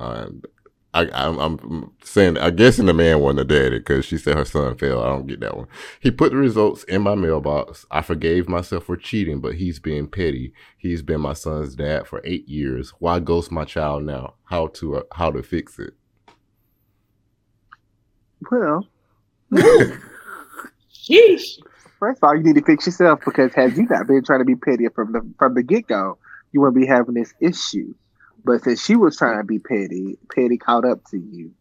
[0.93, 4.45] I, I'm, I'm saying, I guessing the man wasn't the daddy because she said her
[4.45, 5.04] son failed.
[5.06, 5.67] I don't get that one.
[6.01, 7.86] He put the results in my mailbox.
[7.91, 10.54] I forgave myself for cheating, but he's being petty.
[10.77, 12.91] He's been my son's dad for eight years.
[12.99, 14.36] Why ghost my child now?
[14.45, 15.93] How to uh, how to fix it?
[18.51, 18.88] Well,
[20.93, 21.60] Sheesh.
[21.99, 24.45] first of all, you need to fix yourself because had you not been trying to
[24.45, 26.17] be petty from the from the get go,
[26.51, 27.93] you wouldn't be having this issue.
[28.43, 31.51] But since she was trying to be petty, petty caught up to you.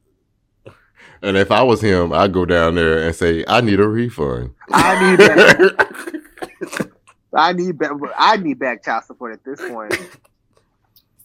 [1.22, 4.54] And if I was him, I'd go down there and say, I need a refund.
[4.72, 6.90] I need back,
[7.34, 9.94] I need back, I need back child support at this point.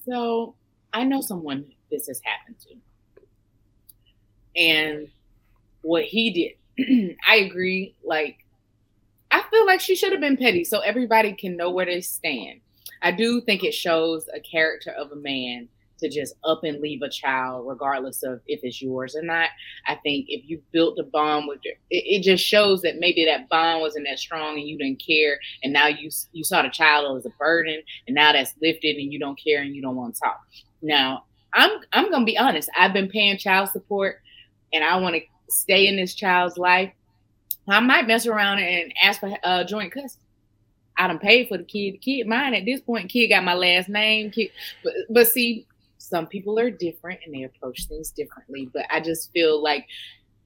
[0.06, 0.56] So
[0.94, 2.76] I know someone this has happened to.
[4.62, 5.08] And
[5.82, 7.96] what he did, I agree.
[8.04, 8.38] Like,
[9.32, 12.62] I feel like she should have been petty so everybody can know where they stand.
[13.02, 15.68] I do think it shows a character of a man
[16.00, 19.50] to just up and leave a child, regardless of if it's yours or not.
[19.88, 23.26] I think if you built a bond with your, it, it just shows that maybe
[23.26, 26.70] that bond wasn't that strong and you didn't care, and now you you saw the
[26.70, 29.96] child as a burden, and now that's lifted and you don't care and you don't
[29.96, 30.42] want to talk.
[30.82, 32.70] Now I'm I'm gonna be honest.
[32.78, 34.20] I've been paying child support,
[34.74, 36.92] and I want to stay in this child's life.
[37.68, 40.25] I might mess around and ask for uh, joint custody.
[40.98, 41.96] I done paid for the kid.
[41.96, 44.32] The kid, mine at this point, kid got my last name.
[44.32, 44.50] Kid,
[44.84, 48.70] but but see, some people are different and they approach things differently.
[48.74, 49.88] But I just feel like,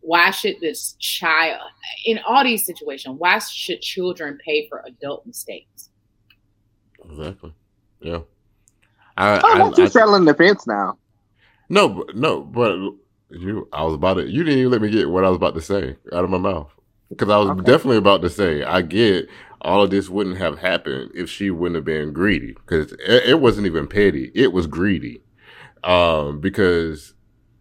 [0.01, 1.62] why should this child,
[2.05, 5.89] in all these situations, why should children pay for adult mistakes?
[7.05, 7.53] Exactly.
[8.01, 8.19] Yeah.
[9.17, 10.97] I, Oh, not I, you I, straddling the fence now.
[11.69, 12.77] no, but- no, but
[13.29, 15.53] you, I was about to, you didn't even let me get what I was about
[15.55, 16.71] to say out of my mouth.
[17.10, 17.63] Because I was Okay.
[17.63, 19.28] definitely about to say, I get
[19.62, 22.54] all of this wouldn't have happened if she wouldn't have been greedy.
[22.54, 25.22] Because it, it wasn't even petty; it was greedy.
[25.84, 27.13] Um, because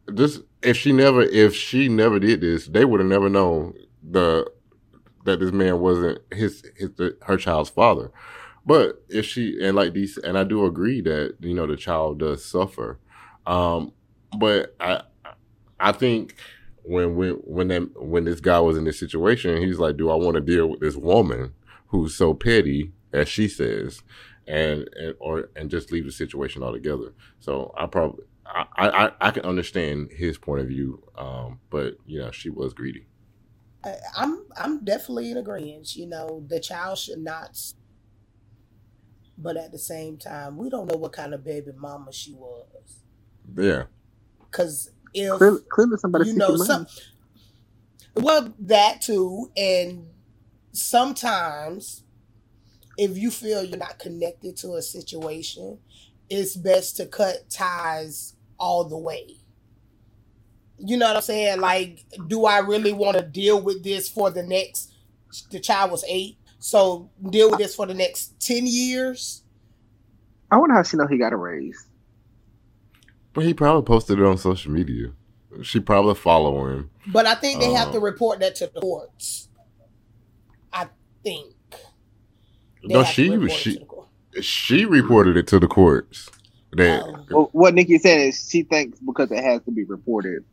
[0.07, 3.75] this, if she never, if she never did this, they would have never known
[4.09, 4.51] the
[5.25, 6.91] that this man wasn't his his
[7.23, 8.11] her child's father.
[8.67, 12.21] But if she and like these, and I do agree that you know the child
[12.21, 12.99] does suffer.
[13.47, 13.93] Um,
[14.39, 15.03] but I
[15.81, 16.37] I think
[16.89, 20.17] when when when that when this guy was in this situation, he's like, do I
[20.17, 21.55] want to deal with this woman
[21.89, 24.03] who's so petty as she says,
[24.47, 27.15] and and or and just leave the situation altogether?
[27.41, 28.25] So I probably.
[28.51, 32.75] I, I, I can understand his point of view, um, but you know she was
[32.75, 33.07] greedy.
[34.17, 35.97] I'm I'm definitely in agreement.
[35.97, 37.59] You know, the child should not.
[39.39, 43.05] But at the same time, we don't know what kind of baby mama she was.
[43.57, 43.85] Yeah,
[44.51, 46.87] Because if Clearly, clearly somebody you know some,
[48.15, 50.07] well that too, and
[50.73, 52.05] sometimes
[52.99, 55.79] if you feel you're not connected to a situation,
[56.29, 59.37] it's best to cut ties all the way.
[60.79, 61.61] You know what I'm saying?
[61.61, 64.93] Like, do I really want to deal with this for the next?
[65.51, 69.43] The child was eight, so deal with this for the next ten years.
[70.51, 71.88] I wonder how she know he got a raise.
[73.33, 75.13] But he probably posted it on social media.
[75.63, 76.91] She probably follow him.
[77.07, 77.93] But I think they have Oh.
[77.93, 79.49] to um, report that to the courts.
[80.73, 80.89] I
[81.23, 81.55] think.
[82.87, 83.79] They No, she report she
[84.41, 86.31] she reported it to the courts.
[86.73, 87.27] That Oh.
[87.31, 90.45] Well, what Nikki said is she thinks because it has to be reported.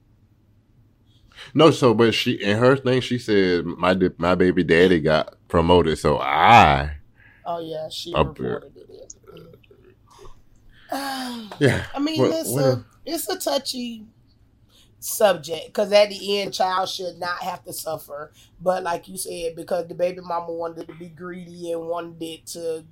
[1.53, 5.97] no, so but she in her thing she said my my baby daddy got promoted,
[5.99, 6.97] so I
[7.45, 8.94] Oh yeah, she reported it.
[11.59, 11.85] Yeah.
[11.93, 14.05] I mean, it's a it's a touchy
[14.99, 18.33] subject because at the end, child should not have to suffer.
[18.59, 22.85] But like you said, because the baby mama wanted to be greedy and wanted to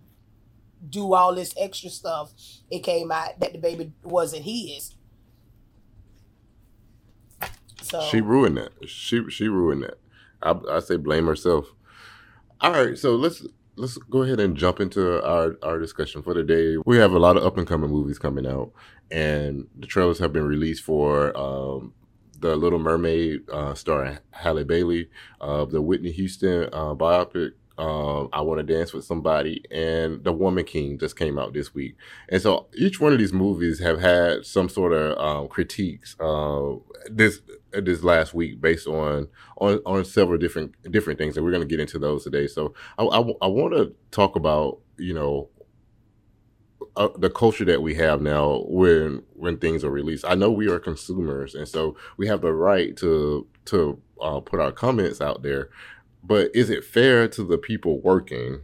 [0.90, 2.32] do all this extra stuff,
[2.70, 4.96] it came out that the baby wasn't his.
[7.82, 8.72] So She ruined that.
[8.88, 9.98] She she ruined that.
[10.42, 11.68] I I say blame herself.
[12.62, 16.44] All right, so let's let's go ahead and jump into our our discussion for the
[16.44, 16.78] day.
[16.86, 18.72] We have a lot of up and coming movies coming out,
[19.12, 21.94] and the trailers have been released for um,
[22.40, 25.10] the Little Mermaid, uh, starring Halle Bailey,
[25.42, 27.52] uh, the Whitney Houston uh, biopic.
[27.78, 31.74] Um, I want to dance with somebody, and The Woman King just came out this
[31.74, 31.96] week,
[32.30, 36.16] and so each one of these movies have had some sort of um, critiques.
[36.20, 36.76] Uh,
[37.10, 41.68] this this last week based on on on several different different things and we're going
[41.68, 45.50] to get into those today so i, I, want to talk about you know
[46.96, 50.70] uh, the culture that we have now when when things are released i know we
[50.70, 55.42] are consumers and so we have the right to to uh, put our comments out
[55.42, 55.70] there
[56.24, 58.62] but is it fair to the people working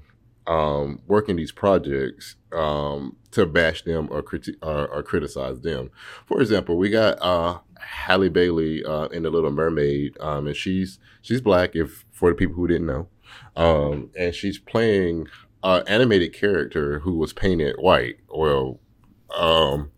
[0.50, 5.92] um, working these projects um, to bash them or, criti- or, or criticize them.
[6.26, 10.98] For example, we got uh, Halle Bailey uh, in the Little Mermaid, um, and she's
[11.22, 11.76] she's black.
[11.76, 13.08] If for the people who didn't know,
[13.56, 15.28] um, and she's playing
[15.64, 18.18] an animated character who was painted white.
[18.28, 18.80] Well,
[19.36, 19.92] um,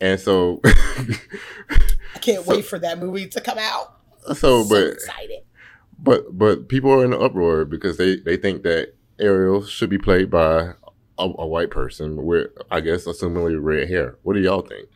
[0.00, 3.98] and so I can't wait for that movie to come out.
[4.36, 5.42] So, but excited.
[6.02, 9.98] But but people are in an uproar because they they think that Ariel should be
[9.98, 10.72] played by
[11.18, 14.18] a, a white person with I guess assumingly red hair.
[14.22, 14.88] What do y'all think?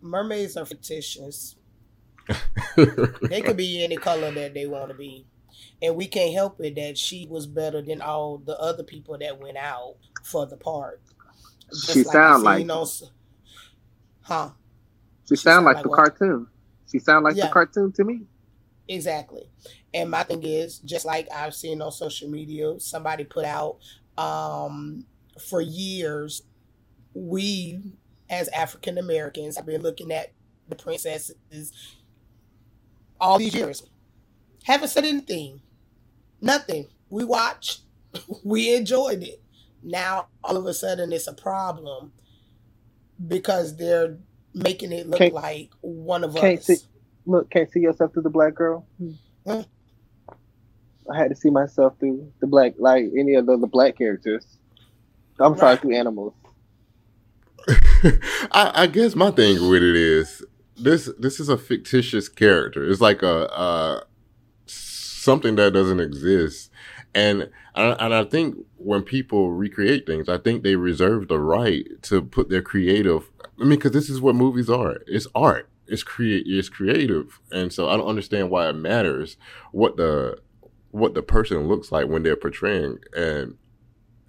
[0.00, 1.56] Mermaids are fictitious.
[2.76, 5.26] they could be any color that they want to be.
[5.82, 9.40] And we can't help it that she was better than all the other people that
[9.40, 11.00] went out for the part.
[11.70, 12.86] Just she like sound like, on,
[14.22, 14.50] huh?
[15.28, 15.96] She, she sound, like, like the what?
[15.96, 16.46] cartoon.
[16.90, 17.46] She sound like yeah.
[17.46, 18.22] the cartoon to me.
[18.88, 19.42] Exactly.
[19.94, 23.78] And my thing is, just like I've seen on social media, somebody put out
[24.18, 25.06] um,
[25.48, 26.42] for years,
[27.14, 27.80] we
[28.28, 30.32] as African Americans have been looking at
[30.68, 31.72] the princesses
[33.20, 33.82] all these years.
[34.64, 35.60] Haven't said anything.
[36.40, 36.88] Nothing.
[37.10, 37.82] We watched.
[38.44, 39.42] we enjoyed it.
[39.82, 42.12] Now all of a sudden it's a problem
[43.26, 44.18] because they're
[44.54, 46.86] making it look like one of us.
[47.24, 48.86] See, look, can't see yourself through the black girl.
[48.98, 49.60] Hmm.
[51.10, 54.58] I had to see myself through the black, like any of the, the black characters.
[55.38, 55.60] I'm right.
[55.60, 56.34] sorry, through animals.
[58.50, 60.44] I, I, guess my thing with it is
[60.76, 62.88] this this is a fictitious character.
[62.88, 64.02] It's like a, a
[64.66, 66.70] something that doesn't exist.
[67.14, 72.22] And and I think when people recreate things, I think they reserve the right to
[72.22, 73.30] put their creative.
[73.58, 74.98] I mean, because this is what movies are.
[75.06, 75.68] It's art.
[75.86, 76.44] It's create.
[76.46, 79.36] It's creative, and so I don't understand why it matters
[79.72, 80.38] what the
[80.90, 83.56] what the person looks like when they're portraying and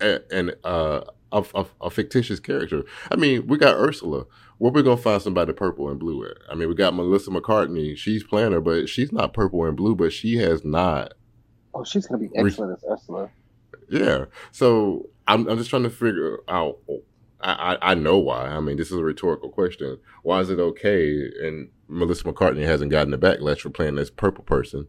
[0.02, 1.02] and uh,
[1.32, 2.84] a, a, a fictitious character.
[3.12, 4.26] I mean, we got Ursula
[4.58, 6.38] where we gonna find somebody purple and blue at?
[6.50, 7.96] I mean, we got Melissa McCarthy.
[7.96, 9.96] She's playing her, but she's not purple and blue.
[9.96, 11.14] But she has not.
[11.74, 13.30] Oh, she's gonna be excellent re- as Ursula.
[13.90, 14.26] Yeah.
[14.52, 16.80] So I'm I'm just trying to figure out.
[17.46, 18.48] I, I, I know why.
[18.48, 20.00] I mean, this is a rhetorical question.
[20.24, 21.30] Why is it okay?
[21.44, 24.88] And Melissa McCarthy hasn't gotten the backlash for playing this purple person,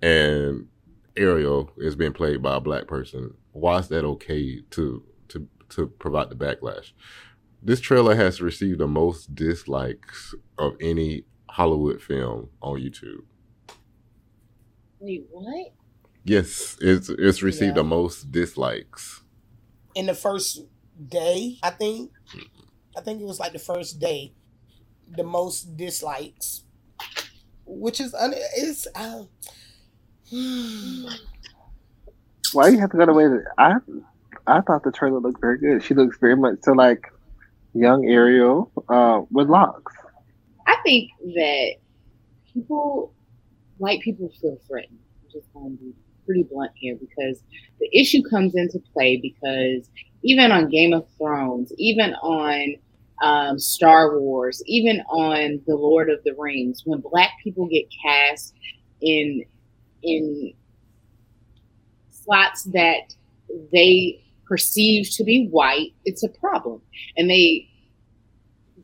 [0.00, 0.68] and
[1.16, 3.34] Ariel is being played by a black person.
[3.52, 6.92] Why is that okay to to to provide the backlash?
[7.62, 13.24] This trailer has received the most dislikes of any Hollywood film on YouTube.
[15.00, 15.72] Wait, what?
[16.24, 17.82] Yes, it's it's received yeah.
[17.82, 19.22] the most dislikes.
[19.94, 20.62] In the first
[21.08, 22.10] day, I think.
[22.96, 24.32] I think it was like the first day,
[25.08, 26.64] the most dislikes,
[27.64, 28.86] which is un- it's.
[28.94, 29.24] Uh,
[32.52, 33.26] Why do you have to go to way?
[33.58, 33.74] I
[34.46, 35.82] I thought the trailer looked very good.
[35.82, 37.06] She looks very much so like
[37.74, 39.92] young Ariel uh, with locks.
[40.66, 41.74] I think that
[42.52, 43.12] people,
[43.76, 44.98] white people, feel threatened.
[45.22, 45.92] I'm just going to be
[46.26, 47.42] pretty blunt here because
[47.80, 49.88] the issue comes into play because
[50.22, 52.76] even on Game of Thrones, even on
[53.22, 58.54] um, Star Wars, even on The Lord of the Rings, when black people get cast
[59.00, 59.44] in
[60.02, 60.52] in
[62.10, 63.14] slots that
[63.72, 66.80] they perceive to be white, it's a problem.
[67.16, 67.68] And they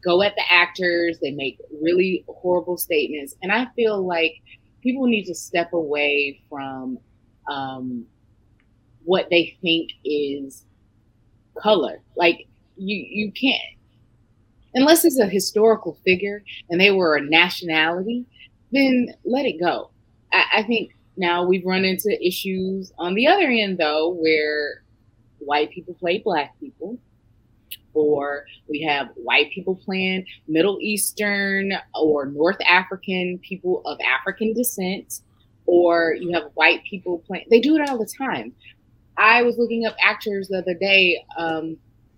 [0.02, 3.34] go at the actors, they make really horrible statements.
[3.42, 4.42] And I feel like
[4.82, 6.98] people need to step away from
[7.48, 8.06] um,
[9.04, 10.64] what they think is
[11.60, 12.00] color.
[12.16, 12.46] Like
[12.76, 13.60] you, you can't,
[14.74, 18.26] unless it's a historical figure and they were a nationality,
[18.72, 19.90] then let it go.
[20.32, 24.82] I, I think now we've run into issues on the other end though, where
[25.38, 26.98] white people play black people,
[27.92, 35.20] or we have white people playing Middle Eastern or North African people of African descent,
[35.66, 37.46] or you have white people playing.
[37.50, 38.52] They do it all the time.
[39.16, 41.76] I was looking up actors the other day um,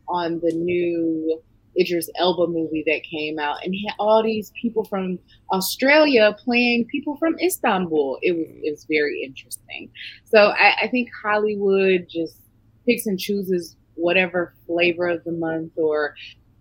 [0.09, 1.41] on the new
[1.79, 5.19] Idris Elba movie that came out, and he had all these people from
[5.53, 8.19] Australia playing people from Istanbul.
[8.23, 9.91] It was it was very interesting.
[10.25, 12.39] So I, I think Hollywood just
[12.87, 16.15] picks and chooses whatever flavor of the month or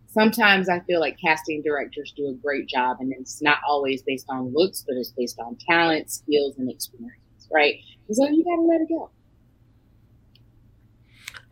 [0.08, 4.26] sometimes I feel like casting directors do a great job and it's not always based
[4.30, 7.76] on looks, but it's based on talent, skills, and experience, right?
[8.12, 9.10] so you gotta let it go.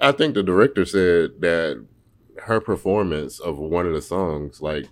[0.04, 1.86] I think the director said that
[2.44, 4.86] her performance of one of the songs, like,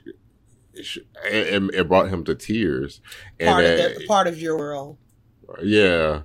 [0.74, 3.01] it, it brought him to tears.
[3.39, 4.97] Part, and of, the, part of your world.
[5.62, 6.22] Yeah,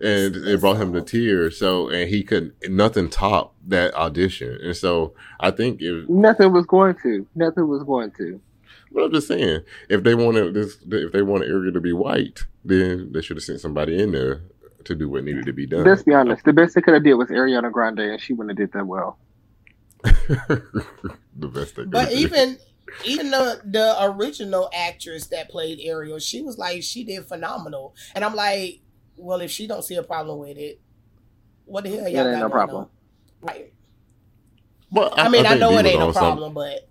[0.00, 1.58] and it brought him to tears.
[1.58, 6.64] So, and he could nothing top that audition, and so I think it nothing was
[6.64, 8.40] going to, nothing was going to.
[8.90, 9.60] But I'm just saying,
[9.90, 13.44] if they wanted this, if they wanted Ariel to be white, then they should have
[13.44, 14.42] sent somebody in there
[14.84, 15.84] to do what needed to be done.
[15.84, 16.44] Let's be honest.
[16.44, 18.86] The best they could have did was Ariana Grande, and she wouldn't have did that
[18.86, 19.18] well.
[20.02, 20.62] the
[21.36, 22.14] best they could But do.
[22.16, 22.58] even
[23.04, 28.24] even the the original actress that played Ariel, she was like she did phenomenal, and
[28.24, 28.80] I'm like,
[29.16, 30.80] well, if she don't see a problem with it,
[31.66, 32.82] what the hell y'all ain't got no going problem.
[32.84, 32.88] on?
[33.42, 33.72] Right.
[34.92, 36.88] But I, mean, I, think know it ain't no on some- problem, but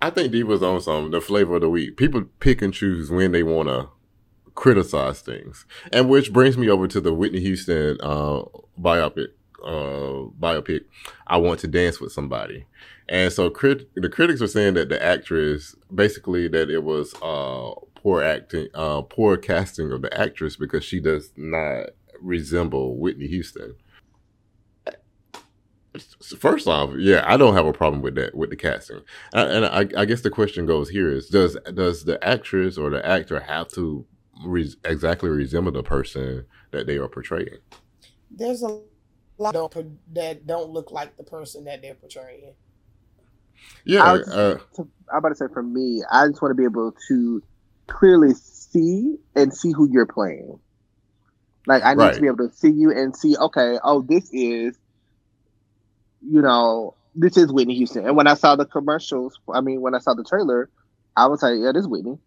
[0.00, 1.96] I think D was on some the flavor of the week.
[1.96, 3.88] People pick and choose when they want to
[4.54, 8.42] criticize things, and which brings me over to the Whitney Houston uh,
[8.80, 9.28] biopic.
[9.62, 10.84] Uh, biopic.
[11.26, 12.64] I want to dance with somebody,
[13.10, 17.72] and so crit- the critics were saying that the actress basically that it was uh,
[17.94, 21.90] poor acting, uh, poor casting of the actress because she does not
[22.22, 23.74] resemble Whitney Houston.
[26.38, 29.02] First off, yeah, I don't have a problem with that with the casting,
[29.34, 32.88] Uh, and I, I guess the question goes here: is does does the actress or
[32.90, 34.06] the actor have to
[34.44, 37.58] re- exactly resemble the person that they are portraying?
[38.30, 38.80] there's a
[39.38, 42.54] lot of people that don't look like the person that they're portraying.
[43.84, 46.54] Yeah, I was- uh, So I'm about to say for me, I just want to
[46.56, 47.42] be able to
[47.88, 50.60] clearly see and see who you're playing.
[51.66, 52.14] Like I need Right.
[52.14, 54.78] to be able to see you and see, okay, oh, this is,
[56.20, 58.06] you know, this is Whitney Houston.
[58.06, 60.70] And when I saw the commercials, I mean, when I saw the trailer,
[61.16, 62.18] I was like, yeah, this is Whitney.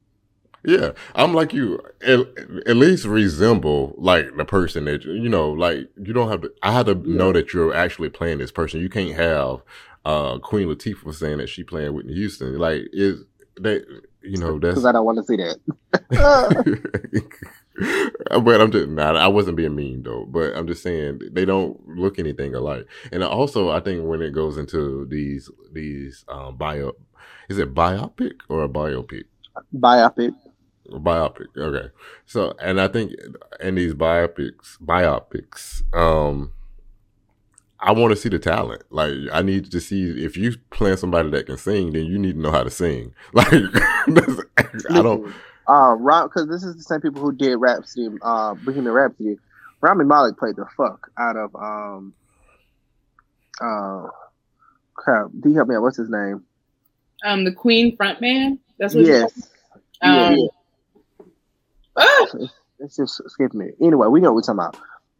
[0.66, 0.91] Yeah.
[1.16, 1.80] I'm like you.
[2.01, 2.20] At,
[2.68, 5.51] at least resemble like the person that you know.
[5.51, 6.51] Like you don't have to.
[6.64, 8.82] I have to know that you're actually playing this person.
[8.82, 9.61] You can't have
[10.05, 12.57] uh Queen Latifah saying that she playing Whitney Houston.
[12.57, 13.24] Like is
[13.57, 13.86] that
[14.22, 15.57] you know that's Because I don't want to see that.
[18.43, 19.18] but I'm just not.
[19.18, 20.26] I wasn't being mean though.
[20.26, 22.88] But I'm just saying they don't look anything alike.
[23.11, 26.93] And also, I think when it goes into these these um, bio,
[27.49, 29.24] is it biopic or a biopic?
[29.76, 30.34] Biopic.
[30.99, 31.47] Biopic.
[31.57, 31.89] Okay.
[32.25, 33.13] So, and I think
[33.59, 36.51] in these biopics, biopics, um,
[37.79, 38.83] I want to see the talent.
[38.89, 42.33] Like, I need to see if you playing somebody that can sing, then you need
[42.35, 43.13] to know how to sing.
[43.33, 44.39] Like, that's-
[44.89, 45.23] I don't.
[45.23, 45.33] Listen,
[45.67, 49.37] Uh, Ron, because this is the same people who did Rhapsody, uh, Bohemian Rhapsody.
[49.81, 52.13] Rami Malek played the fuck out of um,
[53.61, 54.07] uh,
[54.93, 55.27] crap.
[55.41, 55.81] Do you help me out?
[55.81, 56.43] What's his name?
[57.25, 58.59] Um, the Queen frontman.
[58.79, 59.05] That's what.
[59.05, 59.49] Yes.
[60.01, 60.35] Um, yeah.
[60.49, 60.62] ah!
[61.97, 62.25] Ah!
[62.79, 63.71] It's just skip me.
[63.81, 64.77] Anyway, we know what we're talking about.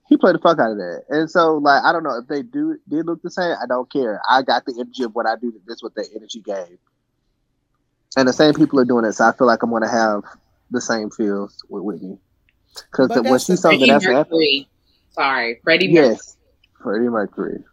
[0.10, 2.44] He played the fuck out of that, and so like I don't know if they
[2.44, 3.56] do did look the same.
[3.62, 4.22] I don't care.
[4.30, 5.54] I got the energy of what I do.
[5.66, 6.78] That's what that energy gave,
[8.18, 9.14] and the same people are doing it.
[9.14, 10.24] So I feel like I'm gonna have
[10.72, 12.18] the same feels with Whitney
[12.92, 14.70] because when she the saw Freddie Vanessa, Mercury.
[15.12, 16.10] Sorry, Freddie Mercury.
[16.10, 16.38] yes,
[16.82, 17.64] Freddie Mercury.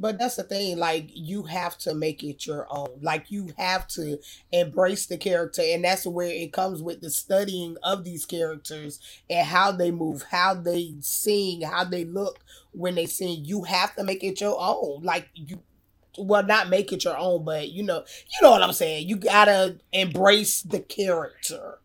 [0.00, 3.00] But that's the thing, like you have to make it your own.
[3.02, 4.18] Like you have to
[4.50, 8.98] embrace the character, and that's where it comes with the studying of these characters
[9.28, 12.40] and how they move, how they sing, how they look
[12.72, 13.44] when they sing.
[13.44, 15.02] You have to make it your own.
[15.02, 15.60] Like you
[16.18, 19.08] well not make it your own, but you know you know what I'm saying.
[19.08, 21.78] You gotta embrace the character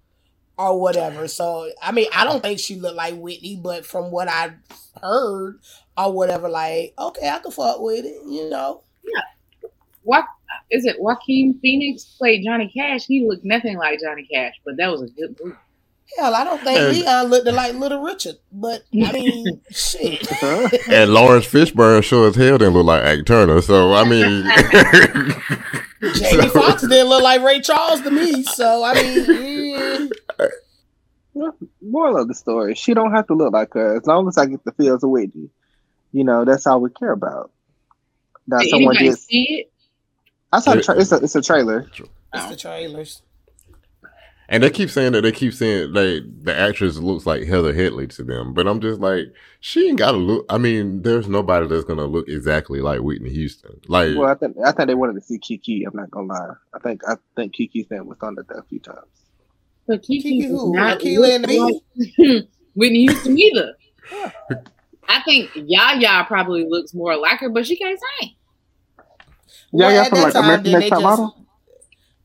[0.57, 1.27] or whatever.
[1.27, 4.53] So I mean I don't think she looked like Whitney, but from what I
[5.01, 5.59] heard
[5.97, 8.81] or whatever, like, okay, I can fuck with it, you know.
[9.03, 9.69] Yeah.
[10.03, 10.25] What
[10.69, 10.97] is it?
[11.01, 13.05] Joaquin Phoenix played Johnny Cash.
[13.05, 15.57] He looked nothing like Johnny Cash, but that was a good movie.
[16.19, 20.27] Hell, I don't think And- Leon looked like Little Richard, but I mean, shit.
[20.89, 23.59] And Laurence Fishburne sure as hell didn't look like Ike Turner.
[23.61, 24.43] So I mean,
[26.13, 29.25] Jamie So- Foxx didn't look like Ray Charles to me, so I mean,
[31.35, 34.37] mm, Moral of the story: She don't have to look like her as long as
[34.37, 35.49] I get the feels of Whitney.
[36.15, 37.51] You know, that's all we care about.
[38.47, 39.19] Now, Did someone anybody did.
[39.19, 39.71] see it?
[40.53, 41.85] I saw the tra- it's a it's a trailer.
[42.33, 43.21] it's the trailers.
[44.47, 48.07] and they keep saying that they keep saying like the actress looks like Heather Headley
[48.07, 49.25] to them, but I'm just like
[49.59, 50.45] she ain't got to look.
[50.49, 53.81] I mean, there's nobody that's gonna look exactly like Whitney Houston.
[53.89, 55.83] Like, Well, I think I think they wanted to see Kiki.
[55.83, 56.53] I'm not gonna lie.
[56.73, 58.99] I think I think Kiki's name was on there a few times.
[59.85, 60.71] But Kiki, Kiki who?
[60.73, 61.83] not Akilah and the look
[62.17, 63.73] like Whitney Houston either.
[65.07, 68.35] I think Yaya probably looks more like her, but she can't sing.
[69.71, 71.45] Yeah, Well, yeah, at from that like time, American Next they Top just Model.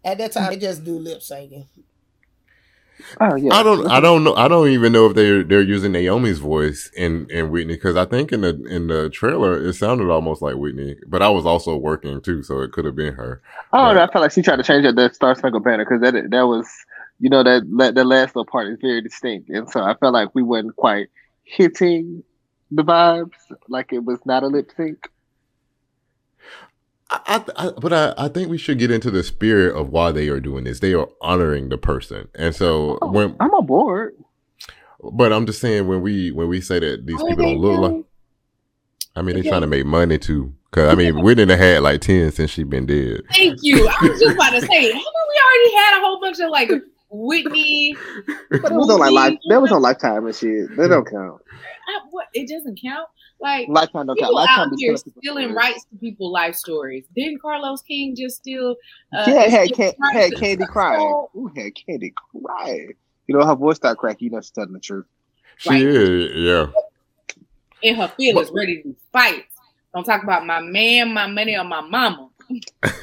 [0.04, 1.66] at that time they just do lip syncing.
[3.20, 5.92] Oh yeah, I don't, I don't know, I don't even know if they're they're using
[5.92, 10.10] Naomi's voice in in Whitney because I think in the in the trailer it sounded
[10.10, 13.40] almost like Whitney, but I was also working too, so it could have been her.
[13.72, 16.02] Oh, don't I felt like she tried to change up that Star Spangled Banner because
[16.02, 16.68] that that was,
[17.18, 20.12] you know, that that the last little part is very distinct, and so I felt
[20.12, 21.08] like we wasn't quite
[21.44, 22.22] hitting
[22.70, 23.32] the vibes.
[23.68, 24.98] Like it was not a lip sync.
[27.12, 30.28] I, I, but I, I think we should get into the spirit of why they
[30.28, 30.78] are doing this.
[30.78, 34.14] They are honoring the person, and so Oh, when, I'm on board.
[35.12, 37.80] but I'm just saying when we when we say that these Are people don't look
[37.80, 38.04] like.
[39.16, 39.48] I mean, they're Okay.
[39.48, 40.54] trying to make money too.
[40.70, 43.22] Cause I mean, we didn't had like ten since she been dead.
[43.32, 43.88] Thank you.
[43.88, 46.70] I was just about to say, haven't we already had a whole bunch of like
[47.10, 47.94] Whitney?
[48.50, 49.38] But it was on like life.
[49.48, 50.76] That was on Lifetime and shit.
[50.76, 51.40] That don't count.
[51.88, 52.26] I, what?
[52.34, 53.08] It doesn't count.
[53.40, 54.34] Like Lifetime don't count.
[54.34, 55.56] Lifetime out be here stealing people's stealing stories.
[55.56, 57.04] rights to people life stories.
[57.16, 58.76] Didn't Carlos King just steal?
[59.12, 61.00] Uh, She had, had, can, had Kandi crying.
[61.00, 62.12] So, Ooh, had Kandi
[62.44, 62.92] crying.
[63.26, 64.26] You know her voice started cracking.
[64.26, 65.06] You know she's telling the truth.
[65.56, 65.82] She Right.
[65.82, 66.66] is, yeah.
[67.82, 69.44] in her feelings, ready to fight.
[69.94, 72.29] Don't talk about my man, my money, or my mama.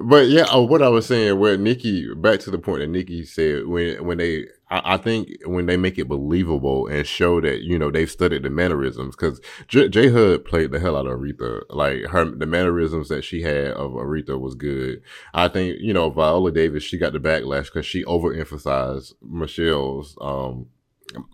[0.00, 3.24] but yeah, uh, what I was saying, where Nikki, back to the point that Nikki
[3.26, 7.62] said, when when they, I, I think when they make it believable and show that
[7.62, 11.18] you know they've studied the mannerisms, because J, J Hud played the hell out of
[11.20, 15.02] Aretha, like her the mannerisms that she had of Aretha was good.
[15.34, 20.66] I think you know Viola Davis, she got the backlash because she overemphasized Michelle's um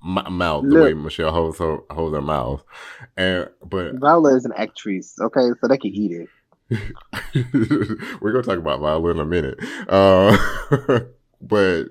[0.05, 2.65] m- mouth, the way Michelle holds her holds her mouth,
[3.17, 6.29] and but Viola is an actress, okay, so they can eat it.
[8.21, 9.59] We're gonna talk about Viola in a minute,
[9.89, 10.37] uh,
[11.41, 11.85] but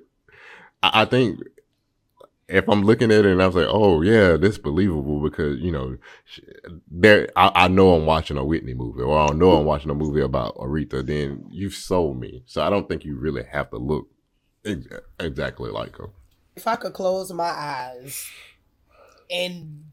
[0.84, 1.40] I, I think
[2.48, 5.72] if I'm looking at it and I was like, "Oh yeah, this believable," because you
[5.72, 5.98] know,
[6.92, 9.96] there I, I know I'm watching a Whitney movie, or I know I'm watching a
[9.96, 11.06] movie about Aretha.
[11.06, 14.08] Then you've sold me, so I don't think you really have to look
[14.66, 14.88] ex-
[15.20, 16.10] exactly like her.
[16.56, 18.30] if I could close my eyes
[19.32, 19.86] and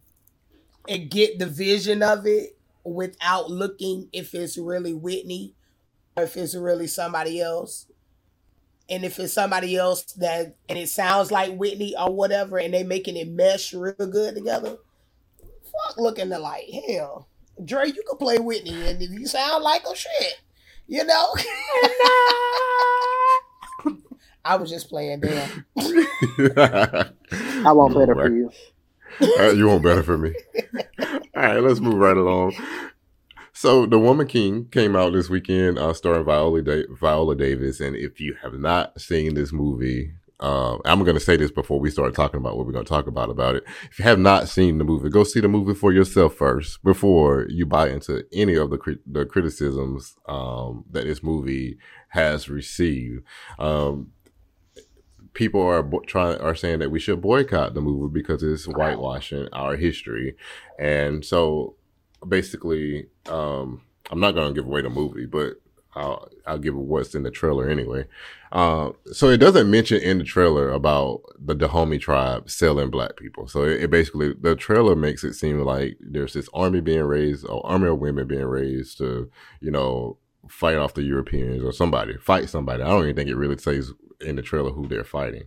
[0.89, 5.55] and get the vision of it without looking if it's really Whitney
[6.16, 7.87] or if it's really somebody else.
[8.89, 12.83] And if it's somebody else that and it sounds like Whitney or whatever, and they
[12.83, 14.76] making it mesh real good together,
[15.41, 16.68] fuck looking alike.
[16.89, 17.28] Hell,
[17.64, 20.41] Dre, you could play Whitney, and if you sound like a shit,
[20.87, 21.35] you know.
[24.45, 25.64] I was just playing damn.
[25.76, 28.51] I won't better for you.
[29.39, 30.35] Uh, you want better for me.
[31.35, 32.55] All right, let's move right along.
[33.55, 37.80] So, The Woman King came out this weekend, uh, starring Viola, da- Viola Davis.
[37.80, 41.78] And if you have not seen this movie, uh, I'm going to say this before
[41.78, 43.64] we start talking about what we're going to talk about about it.
[43.91, 47.47] If you have not seen the movie, go see the movie for yourself first before
[47.49, 51.78] you buy into any of the cri- the criticisms um, that this movie
[52.09, 53.22] has received.
[53.59, 54.12] Um,
[55.35, 59.49] people are bo- trying are saying that we should boycott the movie because it's whitewashing
[59.53, 60.37] our history,
[60.78, 61.76] and so
[62.26, 65.55] basically, um, I'm not going to give away the movie, but
[65.95, 68.07] I'll I'll give what's in the trailer anyway.
[68.51, 73.49] Uh, so it doesn't mention in the trailer about the Dahomey tribe selling black people.
[73.49, 77.47] So it, it basically the trailer makes it seem like there's this army being raised,
[77.47, 79.30] or army of women being raised to
[79.61, 80.16] you know
[80.49, 82.83] fight off the Europeans or somebody fight somebody.
[82.83, 83.93] I don't even think it really says
[84.23, 85.45] in the trailer who they're fighting.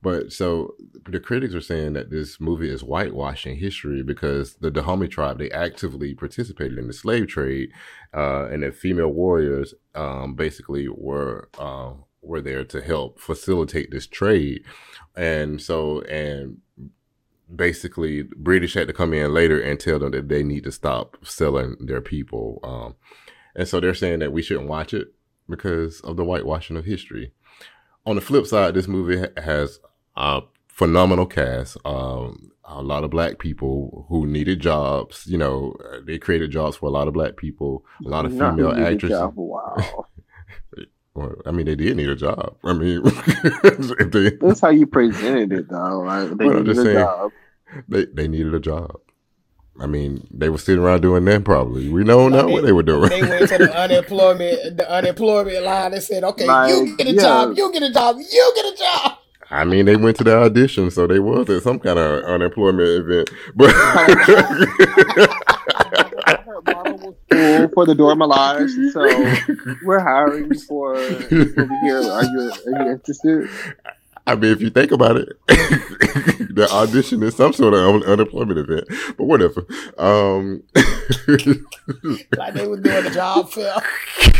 [0.00, 0.74] But so
[1.06, 5.50] the critics are saying that this movie is whitewashing history because the Dahomey tribe they
[5.50, 7.70] actively participated in the slave trade,
[8.14, 14.06] uh, and that female warriors um, basically were uh, were there to help facilitate this
[14.06, 14.62] trade,
[15.16, 16.58] and so and
[17.52, 21.16] basically British had to come in later and tell them that they need to stop
[21.24, 22.94] selling their people, um,
[23.56, 25.08] and so they're saying that we shouldn't watch it
[25.48, 27.32] because of the whitewashing of history
[28.08, 29.78] on the flip side, this movie has
[30.16, 31.76] a phenomenal cast.
[31.84, 35.26] Um, a lot of black people who needed jobs.
[35.26, 37.84] You know, uh, they created jobs for a lot of black people.
[38.04, 39.10] A lot of Not female actresses.
[39.18, 40.06] yeah, Wow.
[41.14, 42.54] Well, I mean, they did need a job.
[42.62, 46.00] I mean, if they, That's how you presented it, though.
[46.02, 46.94] Like, they Well, needed a saying.
[46.98, 47.32] job.
[47.88, 49.00] they they needed a job.
[49.80, 51.88] I mean, they were sitting around doing that probably.
[51.88, 53.10] We don't know what they were doing.
[53.10, 57.12] They went to the unemployment the unemployment line and said, "Okay, Like, you get a
[57.12, 57.22] yeah.
[57.22, 59.12] job, you get a job, you get a job."
[59.50, 62.88] I mean, they went to the audition, so they was at some kind of unemployment
[62.88, 63.30] event.
[63.54, 63.70] But
[67.30, 69.00] Full for the Dora Milaje, so
[69.84, 71.98] we're hiring for over here.
[71.98, 73.48] Are you are you interested?
[74.28, 78.58] I mean, if you think about it, the audition is some sort of un- unemployment
[78.58, 78.86] event.
[79.16, 79.66] But whatever.
[79.96, 80.62] Um,
[82.36, 83.74] Like they were doing a job fair.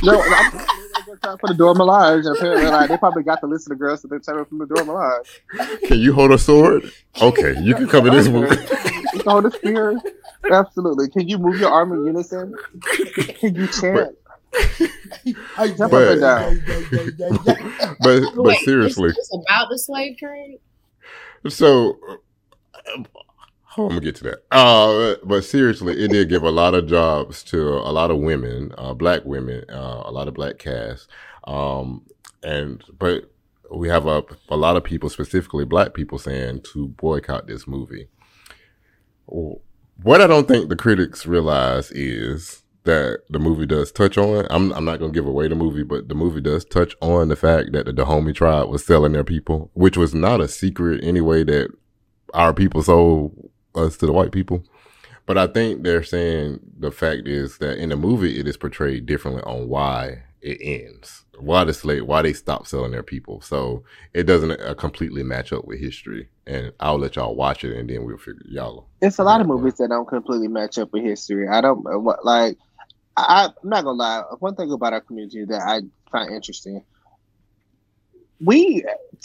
[0.03, 2.27] No, I'm for the Dora Milaje.
[2.27, 4.59] and Apparently, like, they probably got the list of the girls that they're taking from
[4.59, 5.81] the Dora Milaje.
[5.89, 6.93] can you hold a sword?
[7.23, 8.55] Okay, you can come in this movie.
[8.55, 9.99] You can hold a spear.
[10.51, 11.09] Absolutely.
[11.09, 12.55] Can you move your arm in unison?
[13.41, 13.97] Can you chant?
[13.97, 14.19] Jump
[14.55, 20.61] up But- But but Wait, seriously, is this about the slave trade?
[21.49, 23.03] so uh,
[23.77, 24.39] Oh, I'm gonna get to that.
[24.51, 28.73] Uh, but seriously, it did give a lot of jobs to a lot of women,
[28.77, 31.09] uh, black women, uh, a lot of black cast.
[31.45, 32.05] Um,
[32.43, 33.31] and but
[33.73, 38.09] we have a a lot of people, specifically black people, saying to boycott this movie.
[39.27, 44.47] What I don't think the critics realize is that the movie does touch on.
[44.51, 47.37] I'm I'm not gonna give away the movie, but the movie does touch on the
[47.37, 51.45] fact that the Dahomey tribe was selling their people, which was not a secret anyway
[51.45, 51.71] that
[52.35, 54.65] our people sold us to the white people.
[55.27, 59.05] But I think they're saying the fact is that in the movie it is portrayed
[59.05, 63.43] differently on why it ends, why the slave, why they stopped selling their people.
[63.43, 63.85] So
[64.15, 66.29] it doesn't uh, completely match up with history.
[66.47, 68.87] And I'll let y'all watch it, and then we'll figure y'all.
[69.03, 71.47] It's a lot of movies that don't completely match up with history.
[71.47, 72.57] I don't uh, what like.
[73.19, 74.23] I, I'm not gonna lie.
[74.39, 76.85] One thing about our community that I find interesting,
[78.41, 78.85] we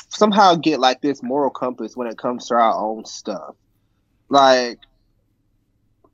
[0.09, 3.55] somehow get like this moral compass when it comes to our own stuff.
[4.29, 4.79] Like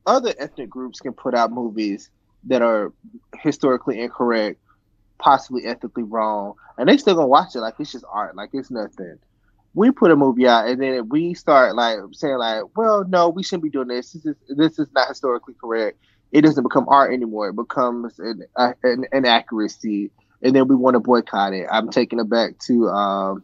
[0.05, 2.09] other ethnic groups can put out movies
[2.45, 2.93] that are
[3.41, 4.59] historically incorrect,
[5.17, 8.71] possibly ethically wrong, and they still gonna watch it like it's just art, like it's
[8.71, 9.19] nothing.
[9.75, 13.43] We put a movie out, and then we start like saying like, "Well, no, we
[13.43, 14.13] shouldn't be doing this.
[14.13, 15.97] This is this is not historically correct."
[16.31, 17.49] It doesn't become art anymore.
[17.49, 20.11] It becomes an, an, an accuracy,
[20.41, 21.67] and then we want to boycott it.
[21.71, 23.43] I'm taking it back to um,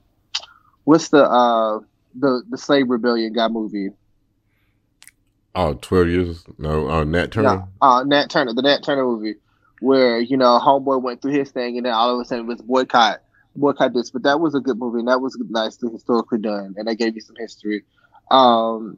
[0.84, 1.80] what's the uh,
[2.14, 3.90] the the slave rebellion guy movie?
[5.56, 6.44] Oh, 12 years?
[6.58, 7.48] No, uh, Nat Turner?
[7.48, 9.36] No, uh, Nat Turner, the Nat Turner movie,
[9.80, 12.48] where, you know, Homeboy went through his thing and then all of a sudden it
[12.48, 13.22] was boycott,
[13.56, 14.12] boycott this.
[14.12, 17.16] But that was a good movie and that was nicely historically done and they gave
[17.16, 17.84] you some history.
[18.30, 18.98] Um,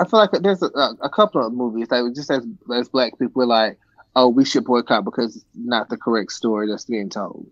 [0.00, 3.46] I feel like there's a, a couple of movies that just as, as black people,
[3.46, 3.78] like,
[4.14, 7.46] oh, we should boycott because it's not the correct story that's being told.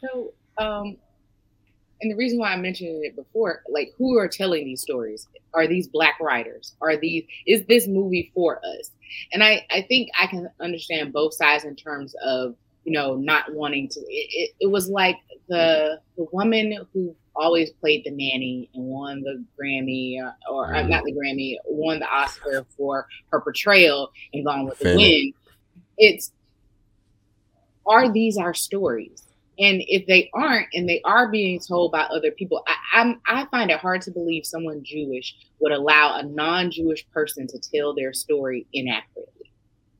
[0.00, 0.96] So, um,
[2.00, 5.26] and the reason why I mentioned it before, like who are telling these stories?
[5.52, 6.74] Are these black writers?
[6.80, 8.90] Are these is this movie for us?
[9.32, 12.54] And I I think I can understand both sides in terms of
[12.84, 14.00] you know not wanting to.
[14.00, 15.16] It, it, it was like
[15.48, 20.82] the the woman who always played the nanny and won the Grammy uh, or uh,
[20.82, 25.34] not the Grammy, won the Oscar for her portrayal in Gone with the Wind.
[25.96, 26.32] It's
[27.86, 29.26] are these our stories?
[29.58, 33.46] And if they aren't, and they are being told by other people, I, I'm, I
[33.50, 38.14] find it hard to believe someone Jewish would allow a non-Jewish person to tell their
[38.14, 39.52] story inaccurately,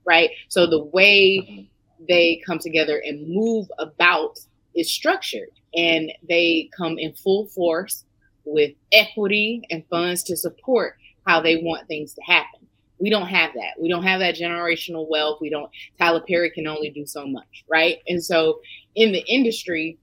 [0.07, 0.31] right?
[0.49, 1.70] So the way
[2.09, 4.39] they come together and move about
[4.75, 8.05] is structured, and they come in full force
[8.45, 10.97] with equity and funds to support
[11.27, 12.67] how they want things to happen.
[12.99, 13.81] We don't have that.
[13.81, 15.39] We don't have that generational wealth.
[15.41, 15.71] We don't.
[15.99, 17.99] Tyler Perry can only do so much, right?
[18.07, 18.61] And so
[18.95, 19.99] in the industry,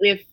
[0.00, 0.24] if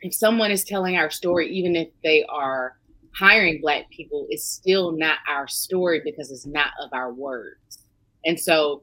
[0.00, 2.76] if someone is telling our story, even if they are
[3.14, 7.80] hiring black people, it's still not our story because it's not of our words.
[8.24, 8.82] And so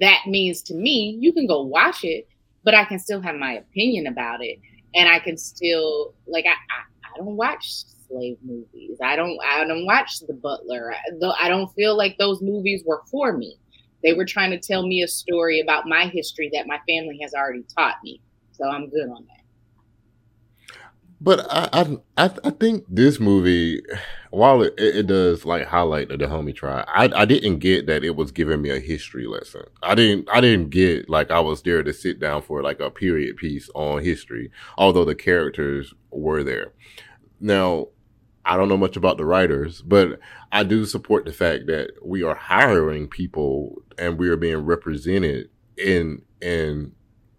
[0.00, 2.28] that means to me, you can go watch it,
[2.64, 4.58] but I can still have my opinion about it.
[4.94, 8.98] And I can still like I, I, I don't watch slave movies.
[9.02, 10.92] I don't I don't watch The Butler.
[10.92, 13.58] I, I don't feel like those movies were for me.
[14.02, 17.34] They were trying to tell me a story about my history that my family has
[17.34, 18.20] already taught me.
[18.52, 19.40] So I'm good on that.
[21.20, 23.82] But I, I, I think this movie,
[24.30, 28.16] while it, it does like highlight the Dahomey tribe, I, I didn't get that it
[28.16, 29.64] was giving me a history lesson.
[29.82, 32.90] I didn't, I didn't get like I was there to sit down for like a
[32.90, 36.72] period piece on history, although the characters were there.
[37.40, 37.88] Now,
[38.44, 40.18] I don't know much about the writers, but
[40.50, 45.50] I do support the fact that we are hiring people and we are being represented
[45.76, 46.92] in in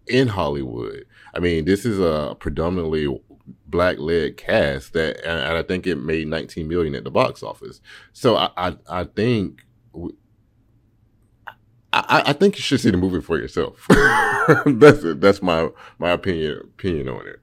[0.06, 1.04] in Hollywood.
[1.34, 3.20] I mean, this is a predominantly
[3.66, 7.80] black led cast that, and I think it made 19 million at the box office.
[8.12, 9.62] So I I, I think.
[11.94, 13.86] I, I think you should see the movie for yourself.
[14.66, 15.02] that's.
[15.02, 17.40] That's my my opinion opinion on it.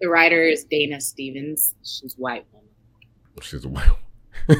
[0.00, 1.74] The writer is Dana Stevens.
[1.84, 2.68] She's white woman.
[3.42, 3.90] She's a white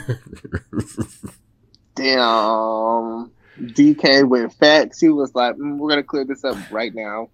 [1.94, 3.30] Damn.
[3.59, 5.00] DK went facts.
[5.00, 7.30] He was like, mm, we're gonna clear this up right now.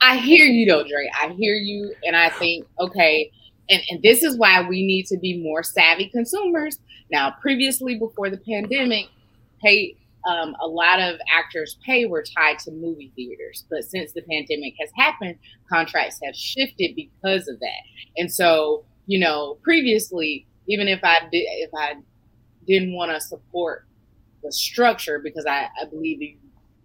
[0.00, 1.10] I hear you though, Dre.
[1.14, 3.30] I hear you, and I think okay,
[3.68, 6.78] and, and this is why we need to be more savvy consumers.
[7.10, 9.06] Now, previously before the pandemic,
[9.62, 9.96] pay
[10.28, 14.74] um, a lot of actors' pay were tied to movie theaters, but since the pandemic
[14.80, 15.36] has happened,
[15.68, 17.82] contracts have shifted because of that.
[18.16, 21.94] And so, you know, previously, even if I did, if I
[22.66, 23.86] didn't want to support
[24.42, 26.36] the structure because I, I believe you,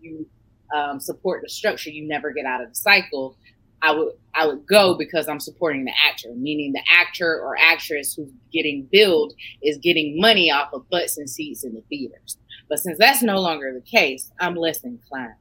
[0.02, 0.28] you
[0.76, 3.38] um, support the structure, you never get out of the cycle.
[3.82, 8.16] I would I would go because I'm supporting the actor, meaning the actor or actress
[8.16, 12.38] who's getting billed is getting money off of butts and seats in the theaters.
[12.68, 15.36] But since that's no longer the case, I'm less inclined.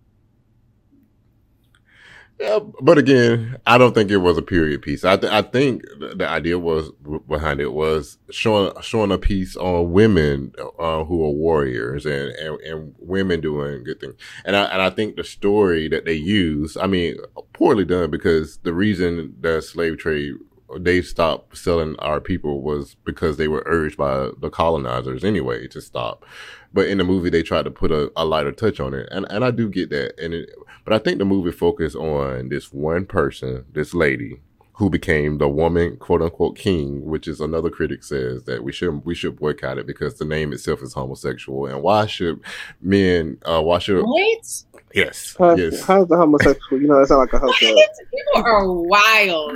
[2.40, 5.04] Yeah, but again, I don't think it was a period piece.
[5.04, 5.84] I th- I think
[6.16, 6.90] the idea was
[7.28, 12.60] behind it was showing showing a piece on women uh, who are warriors and, and,
[12.62, 14.16] and women doing good things.
[14.44, 17.16] And I and I think the story that they use, I mean,
[17.52, 20.34] poorly done because the reason the slave trade
[20.80, 25.80] they stopped selling our people was because they were urged by the colonizers anyway to
[25.80, 26.24] stop.
[26.72, 29.24] But in the movie, they tried to put a, a lighter touch on it, and
[29.30, 30.18] and I do get that.
[30.20, 30.50] And it,
[30.84, 34.40] but I think the movie focused on this one person, this lady,
[34.78, 39.04] who became the woman quote unquote king, which is another critic says that we should
[39.04, 41.66] we should boycott it because the name itself is homosexual.
[41.66, 42.40] And why should
[42.80, 43.38] men?
[43.44, 44.62] Uh, why should What?
[44.92, 46.80] yes How- yes How's the homosexual?
[46.82, 47.56] You know, that sound like a What?
[47.56, 47.90] hookup.
[48.10, 49.54] People are wild.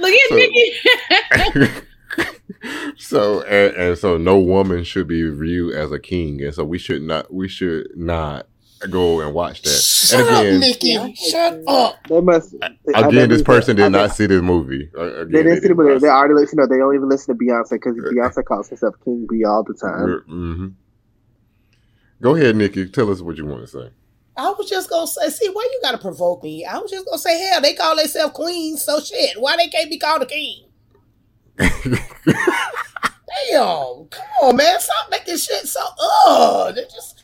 [0.00, 0.72] Look at So- Nikki.
[2.96, 6.78] so and, and so no woman should be viewed as a king, and so we
[6.78, 8.46] should not we should not
[8.90, 9.70] go and watch that.
[9.70, 11.14] Shut and up, again, Nikki.
[11.14, 11.96] Shut up.
[12.08, 12.54] They must.
[12.62, 14.88] I- I again, this person did bet- not see this movie.
[14.96, 15.98] Uh, Again, They didn't see the movie.
[15.98, 16.58] They already listen.
[16.58, 19.62] You know, they don't even listen to Beyonce because Beyonce calls herself King Bey all
[19.62, 20.22] the time.
[20.26, 20.66] hmm
[22.22, 22.88] Go ahead, Nikki.
[22.88, 23.90] Tell us what you want to say.
[24.36, 26.64] I was just gonna say, see, why you gotta provoke me?
[26.64, 29.40] I was just gonna say, hell, they call themselves queens, so shit.
[29.40, 30.64] Why they can't be called a king?
[31.58, 31.68] Damn,
[34.10, 35.80] come on, man, stop making shit so.
[36.26, 37.17] Ugh, they just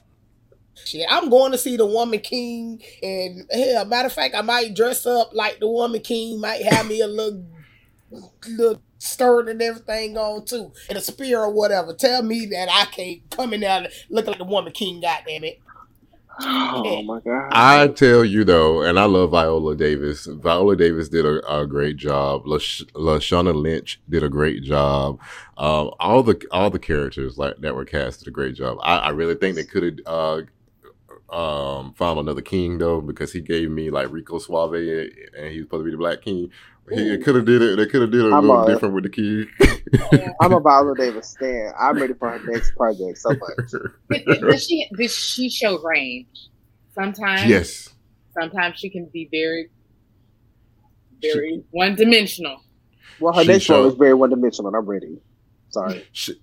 [0.86, 1.06] shit.
[1.08, 5.06] I'm going to see the Woman King, and hell, matter of fact, I might dress
[5.06, 6.40] up like the Woman King.
[6.40, 7.44] Might have me a little,
[8.48, 11.92] little skirt and everything on too, and a spear or whatever.
[11.94, 15.00] Tell me that I can't come in there looking like the Woman King.
[15.00, 15.60] Goddamn it.
[16.40, 17.48] Oh my god!
[17.52, 20.26] I tell you though, and I love Viola Davis.
[20.26, 22.46] Viola Davis did a, a great job.
[22.46, 25.20] Lash- Lashana Lynch did a great job.
[25.56, 28.78] Um, all the all the characters like that were cast did a great job.
[28.82, 30.40] I, I really think they could have uh,
[31.34, 35.80] um, found another king though, because he gave me like Rico Suave, and he's supposed
[35.80, 36.50] to be the Black King.
[36.92, 37.76] He could have did it.
[37.76, 39.46] They could have did it a I'm little a- different with the king.
[40.40, 41.72] I'm a Viola Davis stan.
[41.80, 43.70] I'm ready for her next project so much.
[44.10, 46.50] Did, did she did she show range?
[46.94, 47.88] Sometimes, yes.
[48.38, 49.70] Sometimes she can be very,
[51.22, 52.60] very one dimensional.
[53.20, 54.74] Well, her next role showed- is very one dimensional.
[54.74, 55.18] I'm ready.
[55.70, 56.06] Sorry.
[56.12, 56.34] she,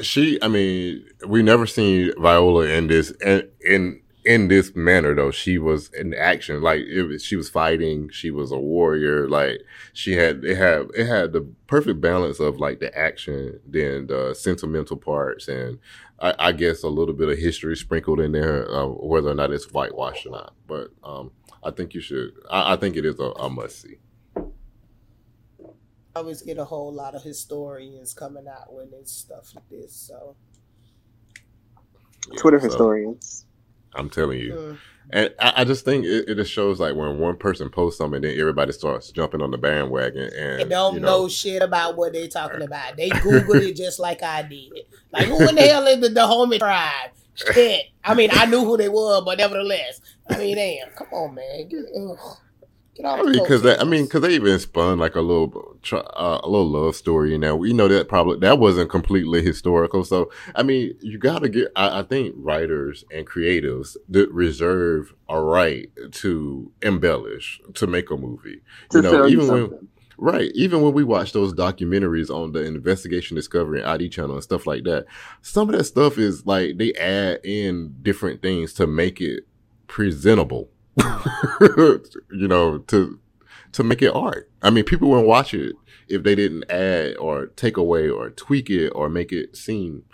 [0.00, 5.30] she i mean we never seen viola in this in in in this manner though
[5.30, 9.62] she was in action like it was, she was fighting she was a warrior like
[9.94, 14.34] she had it had it had the perfect balance of like the action then the
[14.34, 15.78] sentimental parts and
[16.20, 19.50] i, I guess a little bit of history sprinkled in there uh, whether or not
[19.50, 21.30] it's whitewashed or not but um
[21.64, 23.96] i think you should i, I think it is a, a must see
[26.14, 29.94] I always get a whole lot of historians coming out when it's stuff like this.
[29.94, 30.36] So
[32.30, 33.46] Yeah, Twitter so, historians.
[33.94, 34.78] I'm telling you mm.
[35.10, 38.20] And I, I just think it, it just shows like when one person posts something,
[38.20, 41.96] then everybody starts jumping on the bandwagon, and they don't you know, know, shit about
[41.96, 42.96] what they're talking about.
[42.96, 44.72] They Googled it just like I did.
[45.10, 47.12] Like who in the hell is the Dahomey tribe?
[47.34, 47.86] Shit.
[48.04, 51.70] I mean, I knew who they were, but nevertheless, I mean, damn, come on, man,
[51.96, 52.36] ugh.
[53.02, 56.48] Get I mean, because I mean, because they even spun like a little, uh, a
[56.48, 57.56] little love story in there.
[57.56, 60.04] We know that probably that wasn't completely historical.
[60.04, 61.72] So I mean, you got to get.
[61.76, 68.16] I, I think writers and creatives that reserve a right to embellish to make a
[68.16, 68.60] movie.
[68.90, 69.88] To you know, tell you even when.
[70.20, 70.50] Right.
[70.54, 74.66] Even when we watch those documentaries on the Investigation Discovery and ID channel and stuff
[74.66, 75.06] like that,
[75.42, 79.44] some of that stuff is like they add in different things to make it
[79.86, 80.70] presentable.
[82.30, 83.18] you know, to
[83.72, 84.50] to make it art.
[84.62, 85.76] I mean, people wouldn't watch it
[86.08, 90.04] if they didn't add or take away or tweak it or make it seem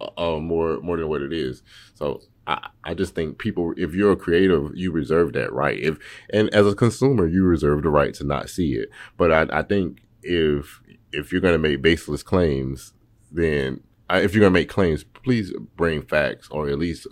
[0.00, 1.62] uh, uh, more more than what it is.
[1.94, 5.78] So I, I just think people, if you're a creative, you reserve that right.
[5.78, 5.98] If
[6.32, 8.90] and as a consumer, you reserve the right to not see it.
[9.16, 10.80] But I, I think if
[11.12, 12.94] if you're going to make baseless claims,
[13.30, 17.06] then I, if you're going to make claims, please bring facts or at least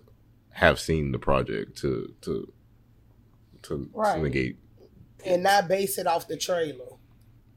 [0.50, 2.52] have seen the project to to
[3.70, 4.16] to, Right.
[4.16, 4.56] to negate.
[5.24, 6.86] and not base it off the trailer.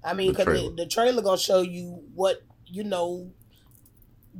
[0.03, 0.69] I mean, The because trailer.
[0.71, 3.31] the, the trailer gonna show you what you know,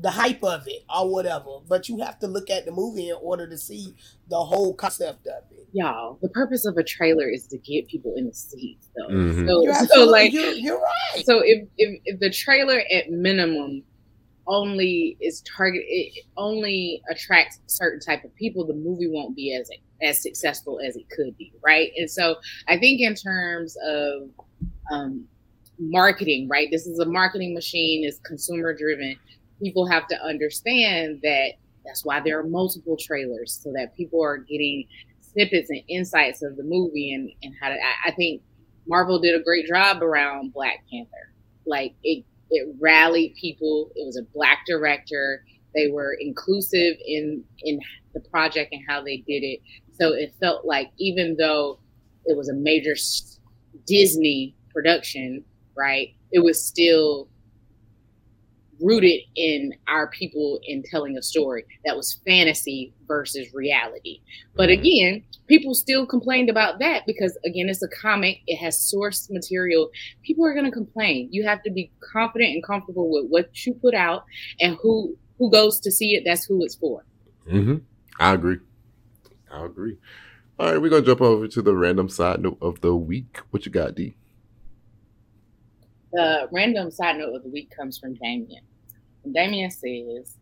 [0.02, 1.60] the hype of it or whatever.
[1.68, 3.94] But you have to look at the movie in order to see
[4.28, 5.68] the whole concept of it.
[5.72, 9.08] Y'all, the purpose of a trailer is to get people in the seats, though.
[9.14, 9.48] Mhm.
[9.48, 11.24] So, You're so like, you're, you're right.
[11.26, 13.84] so if, if if the trailer at minimum
[14.48, 19.70] only is target it only attracts certain type of people the movie won't be as
[20.02, 21.92] as successful as it could be right?
[21.98, 22.36] And so
[22.68, 24.30] i think in terms of
[24.92, 25.26] um,
[25.80, 29.16] marketing right this is a marketing machine is consumer driven
[29.62, 31.54] people have to understand that
[31.86, 34.86] that's why there are multiple trailers so that people are getting
[35.22, 38.42] snippets and insights of the movie and, and how to I, I think
[38.88, 41.32] marvel did a great job around black panther.
[41.66, 43.92] Like it it rallied people.
[43.96, 45.44] It was a black director.
[45.76, 47.80] They were inclusive in in
[48.14, 49.60] the project and how they did it.
[50.00, 51.80] So it felt like even though
[52.26, 52.94] it was a major
[53.88, 55.44] Disney production,
[55.76, 56.10] right?
[56.32, 57.28] It was still
[58.84, 64.20] rooted in our people in telling a story that was fantasy versus reality.
[64.56, 69.30] But again, people still complained about that because again, it's a comic, it has source
[69.32, 69.90] material.
[70.24, 71.30] People are going to complain.
[71.32, 74.26] You have to be confident and comfortable with what you put out
[74.60, 76.24] and who who goes to see it.
[76.26, 77.06] That's who it's for.
[77.50, 77.78] Mm-hmm.
[78.20, 78.60] I agree.
[79.52, 79.98] I agree.
[80.60, 83.40] All right, we're gonna jump over to the random side note of the week.
[83.50, 84.16] What you got, D?
[86.12, 88.62] The random side note of the week comes from Damien.
[89.32, 90.38] Damien says,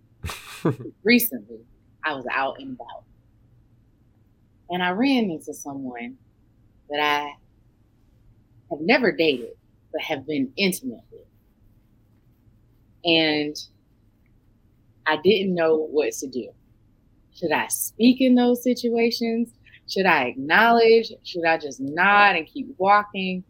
[1.03, 1.59] recently
[2.03, 3.03] I was out and about.
[4.69, 6.17] And I ran into someone
[6.89, 7.33] that I
[8.69, 9.51] have never dated,
[9.91, 11.25] but have been intimate with.
[13.03, 13.55] And
[15.05, 16.49] I didn't know what to do.
[17.33, 19.49] Should I speak in those situations?
[19.89, 21.11] Should I acknowledge?
[21.23, 23.43] Should I just nod and keep walking?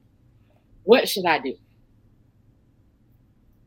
[0.84, 1.56] What should I do?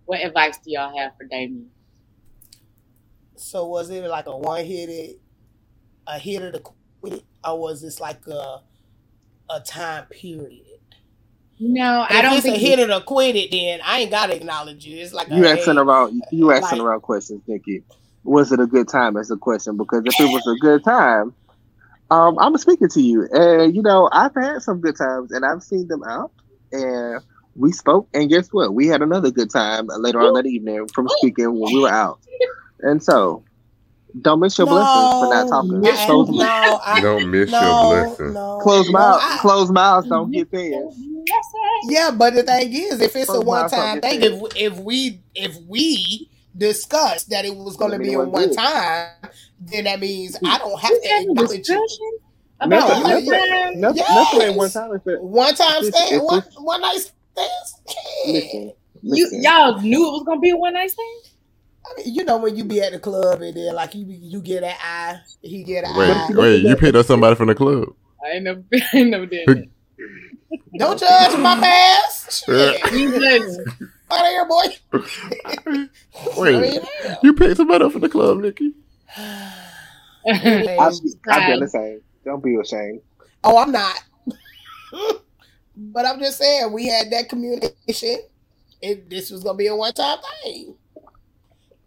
[0.07, 1.71] What advice do y'all have for Damien?
[3.37, 5.19] So was it like a one hitter,
[6.07, 8.61] a hitter to quit, or was this like a
[9.51, 10.61] a time period?
[11.61, 13.51] No, If I don't it's think a hitter to quit it.
[13.51, 14.99] Then I ain't gotta acknowledge you.
[15.01, 17.83] It's like You a, asking hey, around you asking like- around questions, Nikki.
[18.25, 19.17] Was it a good time?
[19.19, 21.35] As a question, because if it was a good time,
[22.11, 25.63] um, I'm speaking to you, and you know I've had some good times, and I've
[25.63, 26.33] seen them out,
[26.73, 27.23] and
[27.57, 28.75] we spoke, and guess what?
[28.75, 32.19] We had another good time later on that evening from speaking when we were out,
[32.81, 33.45] and so
[34.23, 35.81] don't miss your blessings for not talking.
[35.81, 36.45] No, Close, no,
[36.85, 37.61] I, You don't miss no,
[37.93, 38.33] your blessing.
[38.33, 40.73] No, close no, mouths, I- close mouths don't get fed.
[41.89, 46.31] Yeah, but the thing is, if it's a one-time thing, if if we if we
[46.57, 48.57] discussed that it was going to be a one good.
[48.57, 49.09] time,
[49.61, 52.19] then that means I don't have to We had a acknowledge you.
[52.67, 53.97] No, about Nothing, one nothing- nothing, time.
[53.97, 54.35] Yes.
[54.35, 54.93] nothing one time.
[54.95, 57.83] If it, One time It's- stand, it's one one night stands.
[58.27, 58.33] Yeah.
[58.35, 58.73] listen,
[59.03, 59.43] You listen.
[59.43, 61.09] y'all knew it was gonna be a one night stand.
[61.87, 64.41] I mean, you know when you be at the club and then like you you
[64.41, 66.31] get an eye, he get an Wait, eye.
[66.35, 67.89] wait, you picked up somebody from the club.
[68.25, 69.67] I ain't never, I ain't never did that.
[70.79, 72.49] Don't judge my past.
[72.49, 73.65] Uh, you judging.
[74.11, 75.87] Out of here, boy.
[76.37, 76.83] Wait,
[77.23, 78.73] you picked somebody up from the club, Nikki.
[79.17, 80.93] I've,
[81.31, 82.01] I've done the same.
[82.25, 83.01] Don't be ashamed.
[83.45, 84.03] Oh, I'm not.
[85.77, 88.19] But I'm just saying we had that communication.
[88.81, 90.75] It, this was gonna be a one time thing.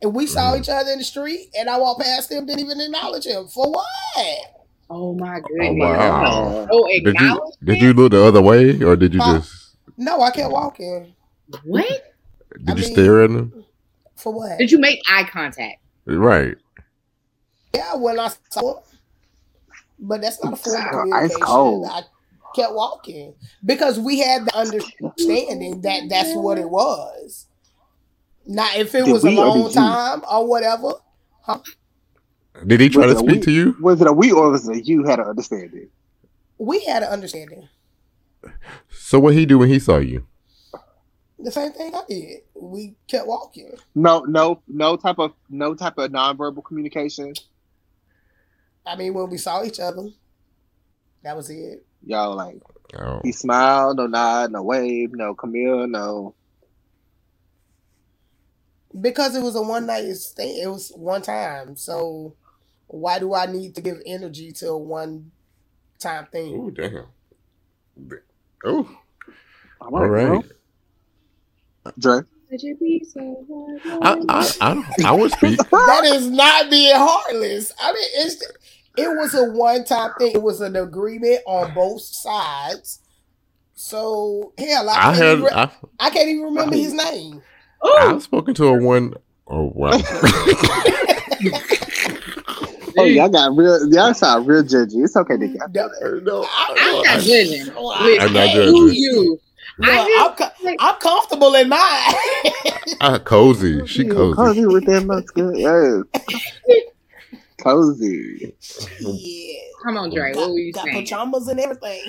[0.01, 0.59] And we saw Mhm.
[0.61, 3.47] each other in the street, and I walked past him, didn't even acknowledge him.
[3.47, 4.37] For what?
[4.89, 5.79] Oh my Oh goodness.
[5.79, 6.67] wow!
[6.71, 9.39] Oh, Did you did you look the other way or did you Huh?
[9.39, 9.51] just
[9.97, 11.13] No, I kept walking.
[11.65, 11.87] what?
[11.87, 13.65] did I you mean- stare at him?
[14.15, 14.57] For what?
[14.57, 15.79] Did you make eye contact?
[16.05, 16.55] Right.
[17.75, 18.83] Yeah, when I saw him.
[19.99, 21.41] But that's not a form of Ice communication.
[21.41, 21.85] cold.
[21.91, 22.01] I
[22.55, 23.33] kept walking
[23.65, 27.47] because we had the understanding that that's what it was.
[28.45, 29.73] Now, if it Did was a we or long you?
[29.73, 30.93] time or whatever,
[32.65, 33.75] Did he try to Was it a speak we- to you?
[33.81, 35.89] Was it a we or was it a you had an understanding?
[36.59, 37.67] we had an understanding.
[38.89, 40.25] So what he do when he saw you?
[41.39, 42.39] The same thing I did.
[42.55, 43.73] We kept walking.
[43.93, 47.33] No, no, no type of no type of nonverbal communication.
[48.85, 50.07] I mean, when we saw each other,
[51.23, 51.85] that was it.
[52.07, 52.57] Y'all like
[52.97, 56.35] Oh, he smiled, no nod, no wave, no Camille, no.
[58.99, 60.61] Because it was a one night stay.
[60.61, 61.75] It was one time.
[61.75, 62.35] So
[62.87, 65.31] why do I need to give energy to a one
[65.99, 66.55] time thing?
[66.55, 67.05] oh damn.
[68.65, 68.89] Oh,
[69.81, 70.31] All all right.
[70.31, 70.45] well,
[71.99, 72.21] Dre.
[72.51, 73.45] Would you be so
[74.01, 75.59] I, I, I, I would speak.
[75.71, 77.73] that is not being heartless.
[77.79, 78.43] I mean, it's
[78.97, 80.31] it was a one time thing.
[80.33, 82.99] It was an agreement on both sides.
[83.75, 87.41] So hell, I, I can't, had, even, I, I can't even remember his name.
[87.83, 89.13] I've spoken to a one.
[89.47, 89.97] Oh wow.
[92.99, 93.87] Oh, y'all got real.
[93.93, 95.03] Y'all sound real judgy.
[95.03, 95.61] It's okay, Nikki.
[95.61, 96.21] I feel that.
[96.23, 97.69] no, I- I'm not judging.
[97.77, 98.93] I- I'm not judging.
[98.95, 99.39] you?
[99.77, 101.79] Look, I I'm, co- I'm comfortable in mine.
[102.99, 103.85] Ah, cozy.
[103.85, 104.35] She cozy.
[104.35, 105.55] cozy with that musket.
[105.59, 106.03] Yes.
[107.59, 108.55] Cozy.
[108.99, 109.59] yeah.
[109.83, 110.33] Come on, Dre.
[110.33, 111.03] What Got, were you got saying?
[111.03, 112.01] pajamas and everything.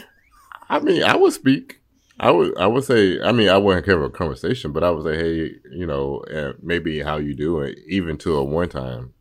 [0.68, 1.80] I mean, I would speak.
[2.20, 2.56] I would.
[2.58, 3.20] I would say.
[3.20, 6.52] I mean, I wouldn't have a conversation, but I would say, hey, you know, uh,
[6.62, 9.12] maybe how you doing, even to a one time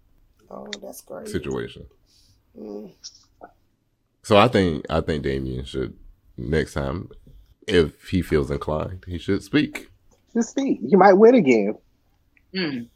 [0.49, 1.28] Oh, that's great.
[1.28, 1.86] situation.
[2.57, 2.91] Mm.
[4.23, 5.95] So I think I think Damien should
[6.38, 7.09] next time,
[7.67, 9.89] if he feels inclined, he should speak.
[10.34, 10.80] Just speak.
[10.82, 11.78] You might win again.
[12.55, 12.89] Mm.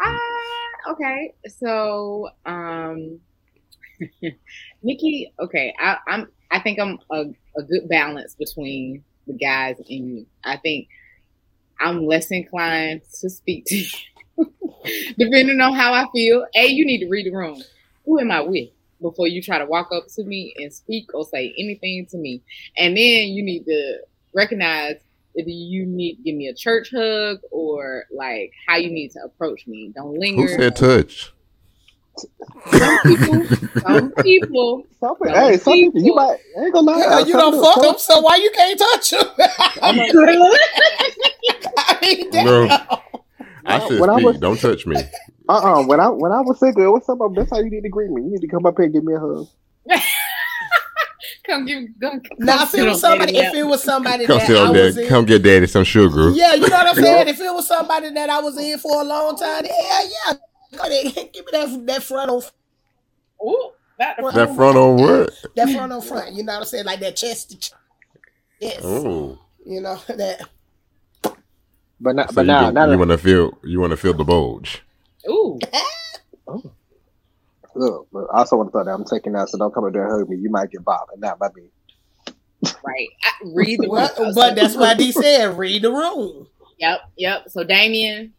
[0.00, 0.18] Ah,
[0.90, 1.34] okay.
[1.58, 3.20] So, um,
[4.82, 5.32] Nikki.
[5.40, 6.28] Okay, I, I'm.
[6.50, 7.24] I think I'm a,
[7.58, 10.26] a good balance between the guys and you.
[10.44, 10.88] I think
[11.80, 13.88] I'm less inclined to speak to you,
[15.18, 16.46] depending on how I feel.
[16.56, 17.62] A, you need to read the room.
[18.06, 18.70] Who am I with?
[19.00, 22.42] Before you try to walk up to me and speak or say anything to me,
[22.76, 23.98] and then you need to
[24.34, 24.96] recognize
[25.38, 29.20] if you need to give me a church hug or like how you need to
[29.24, 29.92] approach me.
[29.94, 30.42] Don't linger.
[30.42, 31.32] Who said touch?
[32.72, 33.44] Some people,
[33.80, 36.98] some people, Some, Some hey, some people, you might I ain't gonna lie.
[36.98, 39.28] Yeah, you don't people- fuck them, so why you can't touch them?
[39.82, 39.92] I
[42.02, 42.44] mean, damn.
[42.44, 42.68] Bro.
[43.64, 44.96] I said When I was- Don't touch me.
[45.48, 45.86] Uh-uh.
[45.86, 47.18] When I when I was single, what's up?
[47.36, 48.22] That's how you need to greet me.
[48.22, 49.46] You need to come up here and give me a hug.
[51.48, 54.56] Come give, come, Now, if it was somebody, if it was somebody Come that sit
[54.56, 56.34] I on was in, Come get daddy some sugar.
[56.34, 57.28] yeah, you know what I'm saying.
[57.28, 60.34] If it was somebody that I was in for a long time, yeah, yeah,
[60.76, 62.42] go ahead, give me that that front on
[63.44, 65.30] Ooh, that, That front on what?
[65.56, 66.34] that front on front.
[66.34, 67.50] You know what I'm saying, like that chest.
[67.50, 67.76] to chest.
[68.60, 70.42] Yes, Oh, you know that.
[72.00, 73.96] But not, so but you, now, can- now you want to feel you want to
[73.96, 74.82] feel the bulge.
[75.30, 75.68] ooh,
[76.48, 76.72] oh.
[77.78, 79.92] Look, but I also want to throw that I'm taking out, so don't come up
[79.92, 80.36] there and hug me.
[80.36, 81.68] You might get bobbed, and Not by me.
[82.84, 83.08] right.
[83.24, 84.34] I, read the Well, room.
[84.34, 86.46] but that's why D said read the room.
[86.78, 87.42] Yep, yep.
[87.48, 88.32] So Damien,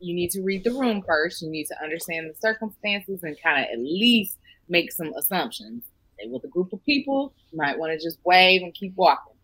[0.00, 1.42] you need to read the room first.
[1.42, 4.38] You need to understand the circumstances and kind of at least
[4.68, 5.84] make some assumptions.
[6.20, 9.34] And with a group of people, you might want to just wave and keep walking.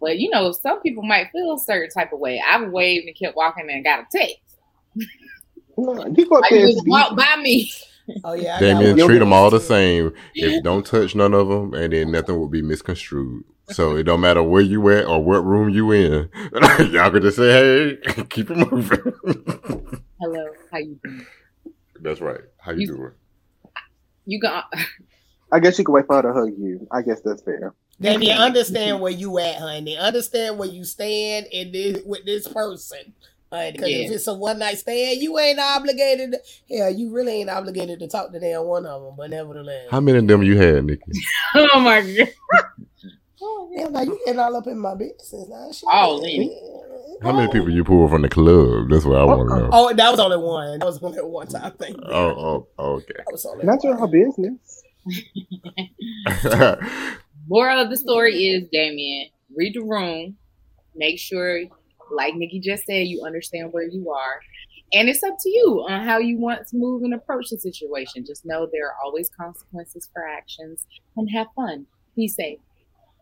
[0.00, 2.42] But you know, some people might feel a certain type of way.
[2.46, 4.36] I've waved and kept walking and got a text.
[5.76, 7.70] No, you go up you just walk by me.
[8.24, 9.06] Oh yeah, I got Damien, one.
[9.08, 10.12] treat them all the same.
[10.34, 13.44] If don't touch none of them, and then nothing will be misconstrued.
[13.70, 16.28] So it don't matter where you at or what room you in.
[16.92, 18.98] Y'all could just say, "Hey, keep it moving."
[20.20, 21.26] Hello, how you doing?
[22.00, 22.40] That's right.
[22.58, 23.12] How you, You- doing?
[24.26, 24.72] You got
[25.52, 26.86] I guess you can wait for her to hug you.
[26.90, 27.74] I guess that's fair.
[28.00, 29.96] Damien, understand where you at, honey.
[29.96, 33.14] Understand where you stand in this with this person.
[33.72, 34.14] Because if Yeah.
[34.16, 36.32] it's a one night stand, you ain't obligated.
[36.32, 39.14] To, hell, you really ain't obligated to talk to damn one of them.
[39.16, 41.02] But nevertheless, How many of them you had, Nikki?
[41.54, 42.28] Oh my god.
[43.42, 45.46] Oh, damn, now you getting all up in my business.
[45.48, 45.88] Now, shit.
[45.92, 46.56] Oh, Lenny.
[47.22, 48.88] How many people you pulled from the club?
[48.90, 49.68] That's what I want to know.
[49.72, 50.78] Oh, that was only one.
[50.78, 51.94] That was only one time thing.
[52.06, 53.14] Oh, oh, okay.
[53.18, 54.10] That was only Not your one.
[54.10, 54.82] business.
[57.48, 60.36] Moral of the story is Damien, read the room,
[60.94, 61.60] make sure,
[62.10, 64.40] like Nikki just said, you understand where you are.
[64.92, 68.24] And it's up to you on how you want to move and approach the situation.
[68.24, 70.86] Just know there are always consequences for actions
[71.16, 71.86] and have fun.
[72.14, 72.58] Be safe.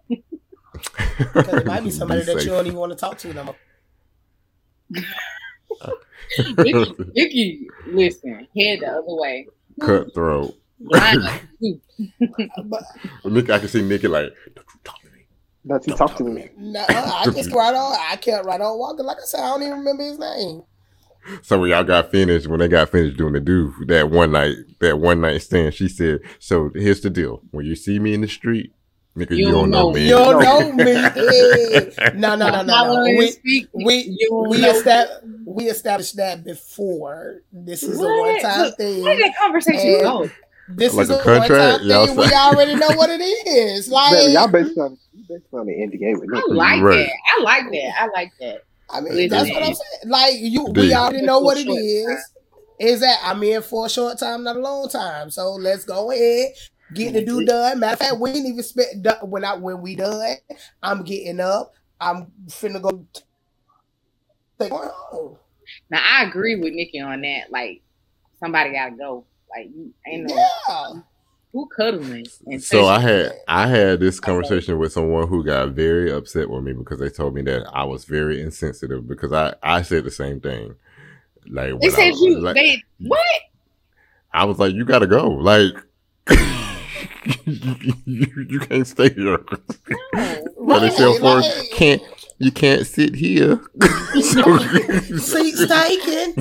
[0.09, 2.45] Because it might be somebody Be that safe.
[2.47, 3.57] you don't even want to talk to no more.
[6.59, 9.47] Nikki, Nikki, listen, head the other way.
[9.81, 10.55] Cutthroat.
[10.81, 11.81] Line up, too.
[12.65, 12.83] But
[13.25, 14.33] Nikki, I can see Nikki like,
[15.67, 16.33] don't you talk to me.
[16.35, 16.73] That you talk to me.
[16.73, 17.97] no, uh, I just right on.
[18.01, 19.07] I kept right on walking.
[19.07, 20.63] Like I said, I don't even remember his name.
[21.43, 24.57] So when y'all got finished, when they got finished doing the do that one night,
[24.81, 28.23] that one night stand, she said, "So here's the deal: when you see me in
[28.23, 28.73] the street,
[29.17, 30.07] nigga, you, You don't know, know me.
[30.07, 30.85] You don't know me.
[31.15, 31.93] Hey.
[32.15, 33.03] No, no, no, no, no.
[33.17, 33.69] We, speak.
[33.73, 37.43] we, You we, estab- we established that before.
[37.53, 39.05] This is a one time Look, Where did thing.
[39.05, 40.29] that conversation go?
[40.69, 41.79] This Like is a a one contract?
[41.81, 42.17] time Y'all thing.
[42.17, 43.89] We already know what it is.
[43.89, 47.07] Baby, y'all Like, basically on, you basically on the NDA with I like Right.
[47.07, 47.13] that.
[47.39, 48.01] I like that.
[48.03, 48.61] I like that.
[48.91, 49.31] I mean, Listen.
[49.31, 50.01] that's what I'm saying.
[50.07, 52.07] Like, you, we already know what it is.
[52.09, 52.33] Is.
[52.79, 55.31] Is that I'm in for a short time, not a long time.
[55.31, 56.49] So let's go ahead,
[56.95, 57.79] get the do done.
[57.79, 60.37] Matter of fact, we didn't even spend do- when I when we done.
[60.83, 61.73] I'm getting up.
[62.01, 63.07] I'm finna go.
[63.13, 63.21] t-
[64.59, 65.37] Take one home.
[65.91, 67.53] Now I agree with Nikki on that.
[67.53, 67.83] Like
[68.41, 69.27] somebody gotta go.
[69.49, 70.93] Like you ain't no Yeah.
[71.53, 72.27] Who cuddling.
[72.47, 76.65] And So I had I had this conversation with someone who got very upset with
[76.65, 80.11] me because they told me that I was very insensitive because I I said the
[80.11, 80.75] same thing.
[81.47, 83.21] Like they said you like, they what?
[84.33, 85.29] I was like, you gotta go.
[85.29, 85.75] Like
[87.45, 89.39] you, you can't stay here.
[90.15, 90.49] No.
[90.59, 91.43] But they Right, for
[91.75, 92.03] can't
[92.43, 93.61] you can't sit here.
[94.21, 96.35] Seats taken.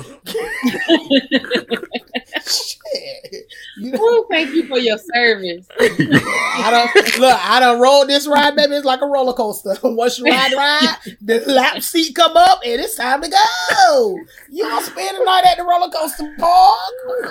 [2.45, 3.45] Shit.
[3.77, 5.67] You know, Ooh, thank you for your service.
[5.79, 7.39] I don't look.
[7.41, 8.75] I done rolled this ride, baby.
[8.75, 9.75] It's like a roller coaster.
[9.83, 14.17] Once you ride, the ride, the lap seat come up, and it's time to go.
[14.49, 16.79] You gonna spend the night at the roller coaster park?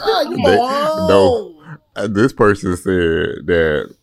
[0.03, 1.57] Uh, you They- no.
[1.97, 3.95] Uh, this person said that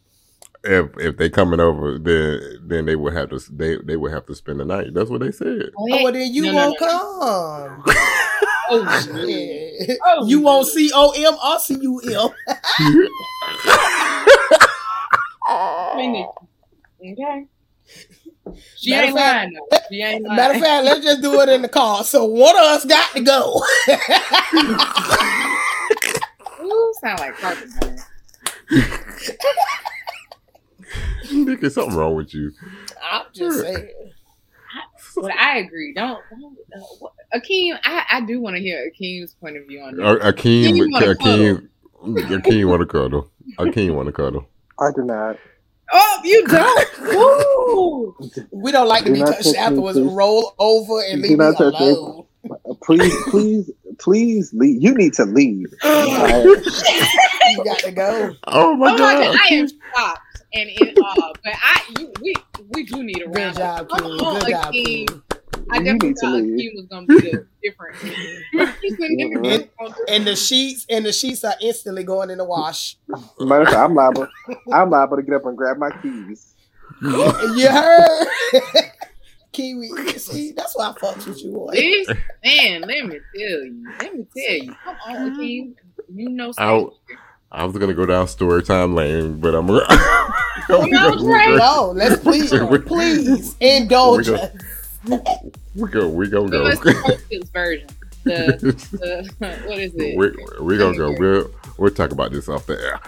[0.64, 4.26] if if they coming over, then then they would have to they they would have
[4.28, 4.94] to spend the night.
[4.94, 5.70] That's what they said.
[5.78, 6.88] Oh, well, then you No, no, won't no.
[6.88, 7.84] come.
[8.70, 9.98] Oh, shit.
[10.06, 12.30] Oh, you won't C O M or C U M.
[17.00, 17.46] Okay.
[18.76, 19.78] She Matter ain't of fact- lying though.
[19.90, 20.36] She ain't lying.
[20.36, 22.04] Matter of fact, let's just do it in the car.
[22.04, 23.62] So one of us got to go.
[26.62, 28.00] Ooh, sound like carpet man.
[31.46, 32.52] Nick, there's something wrong with you.
[33.12, 33.90] I'm just saying.
[35.16, 35.94] But I agree.
[35.94, 37.08] Don't, don't uh,
[37.40, 37.78] Akeem.
[37.84, 40.06] I, I do want to hear Akeem's point of view on this.
[40.06, 41.68] A- Akeem, You Akeem,
[42.04, 43.32] Akeem want to cuddle.
[43.58, 44.48] Akeem want to cuddle.
[44.80, 45.38] I do not.
[45.92, 48.52] Oh, you don't.
[48.52, 49.98] We don't like to be not touched touch afterwards.
[49.98, 50.12] please.
[50.12, 52.26] Roll over and Do leave me touch alone.
[52.50, 54.82] Uh, Please, please, please leave.
[54.82, 55.68] You need to leave.
[57.50, 58.36] You got to go.
[58.46, 59.24] Oh my Oh my god!
[59.24, 61.30] god, I am shocked and in awe.
[61.30, 62.34] Uh, but I, you, we,
[62.70, 63.58] we do need a Good round.
[63.58, 64.86] job, Come on, Good job, Akeem.
[64.86, 65.08] King.
[65.70, 66.60] I definitely thought leave.
[66.60, 67.98] Akeem was gonna be the different.
[68.82, 69.70] He's been different.
[70.08, 72.96] And the sheets and the sheets are instantly going in the wash.
[73.40, 74.28] Matter of fact, I'm liable.
[74.72, 76.54] I'm liable to get up and grab my keys.
[77.02, 78.28] You heard?
[79.52, 79.90] Kiwi.
[80.18, 81.72] See, that's why I fucks with you, boy.
[81.74, 82.08] This
[82.44, 83.84] man, let me tell you.
[84.00, 84.76] Let me tell you.
[84.84, 85.74] Come on, Akeem.
[86.14, 86.94] You know Ow.
[87.52, 89.86] I was gonna go down story time lane, but I'm gonna.
[90.68, 91.56] Come on, Trey.
[91.56, 92.52] No, let's please,
[92.86, 94.52] please indulge We us.
[95.76, 96.10] we go.
[96.10, 96.64] We gonna go.
[96.64, 97.88] let's post this version.
[98.26, 98.58] The,
[99.40, 100.18] the what is it?
[100.18, 101.16] we we gonna go.
[101.18, 103.00] We'll we'll talk about this off the air.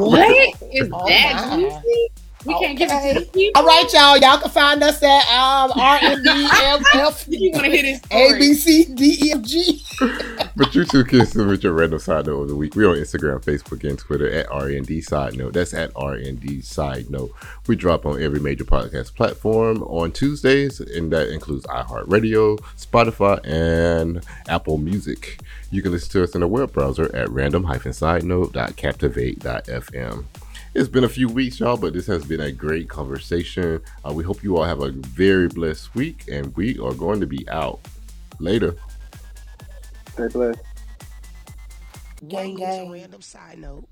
[0.00, 0.28] What
[0.72, 2.10] is Oh that
[2.46, 2.52] my.
[2.52, 2.60] juicy?
[2.60, 3.60] We can't give it to the people.
[3.60, 4.16] All right, y'all.
[4.18, 7.82] Y'all can find us at um, R N D M F You want to hear
[7.82, 8.38] this A story?
[8.38, 9.82] B C D E F G.
[10.56, 12.76] But you too can submit your random side note of the week.
[12.76, 15.52] We're on Instagram, Facebook, and Twitter at RND Side Note.
[15.52, 17.32] That's at RND Side Note.
[17.66, 24.24] We drop on every major podcast platform on Tuesdays, and that includes iHeartRadio, Spotify, and
[24.48, 25.40] Apple Music.
[25.72, 30.24] You can listen to us in a web browser at random-sidenote.captivate.fm.
[30.74, 33.80] It's been a few weeks, y'all, but this has been a great conversation.
[34.04, 37.28] Uh, we hope you all have a very blessed week, and we are going to
[37.28, 37.78] be out.
[38.40, 38.74] Later.
[40.14, 40.58] Stay blessed.
[42.26, 42.90] Gang, gang.
[42.90, 43.86] Random side note.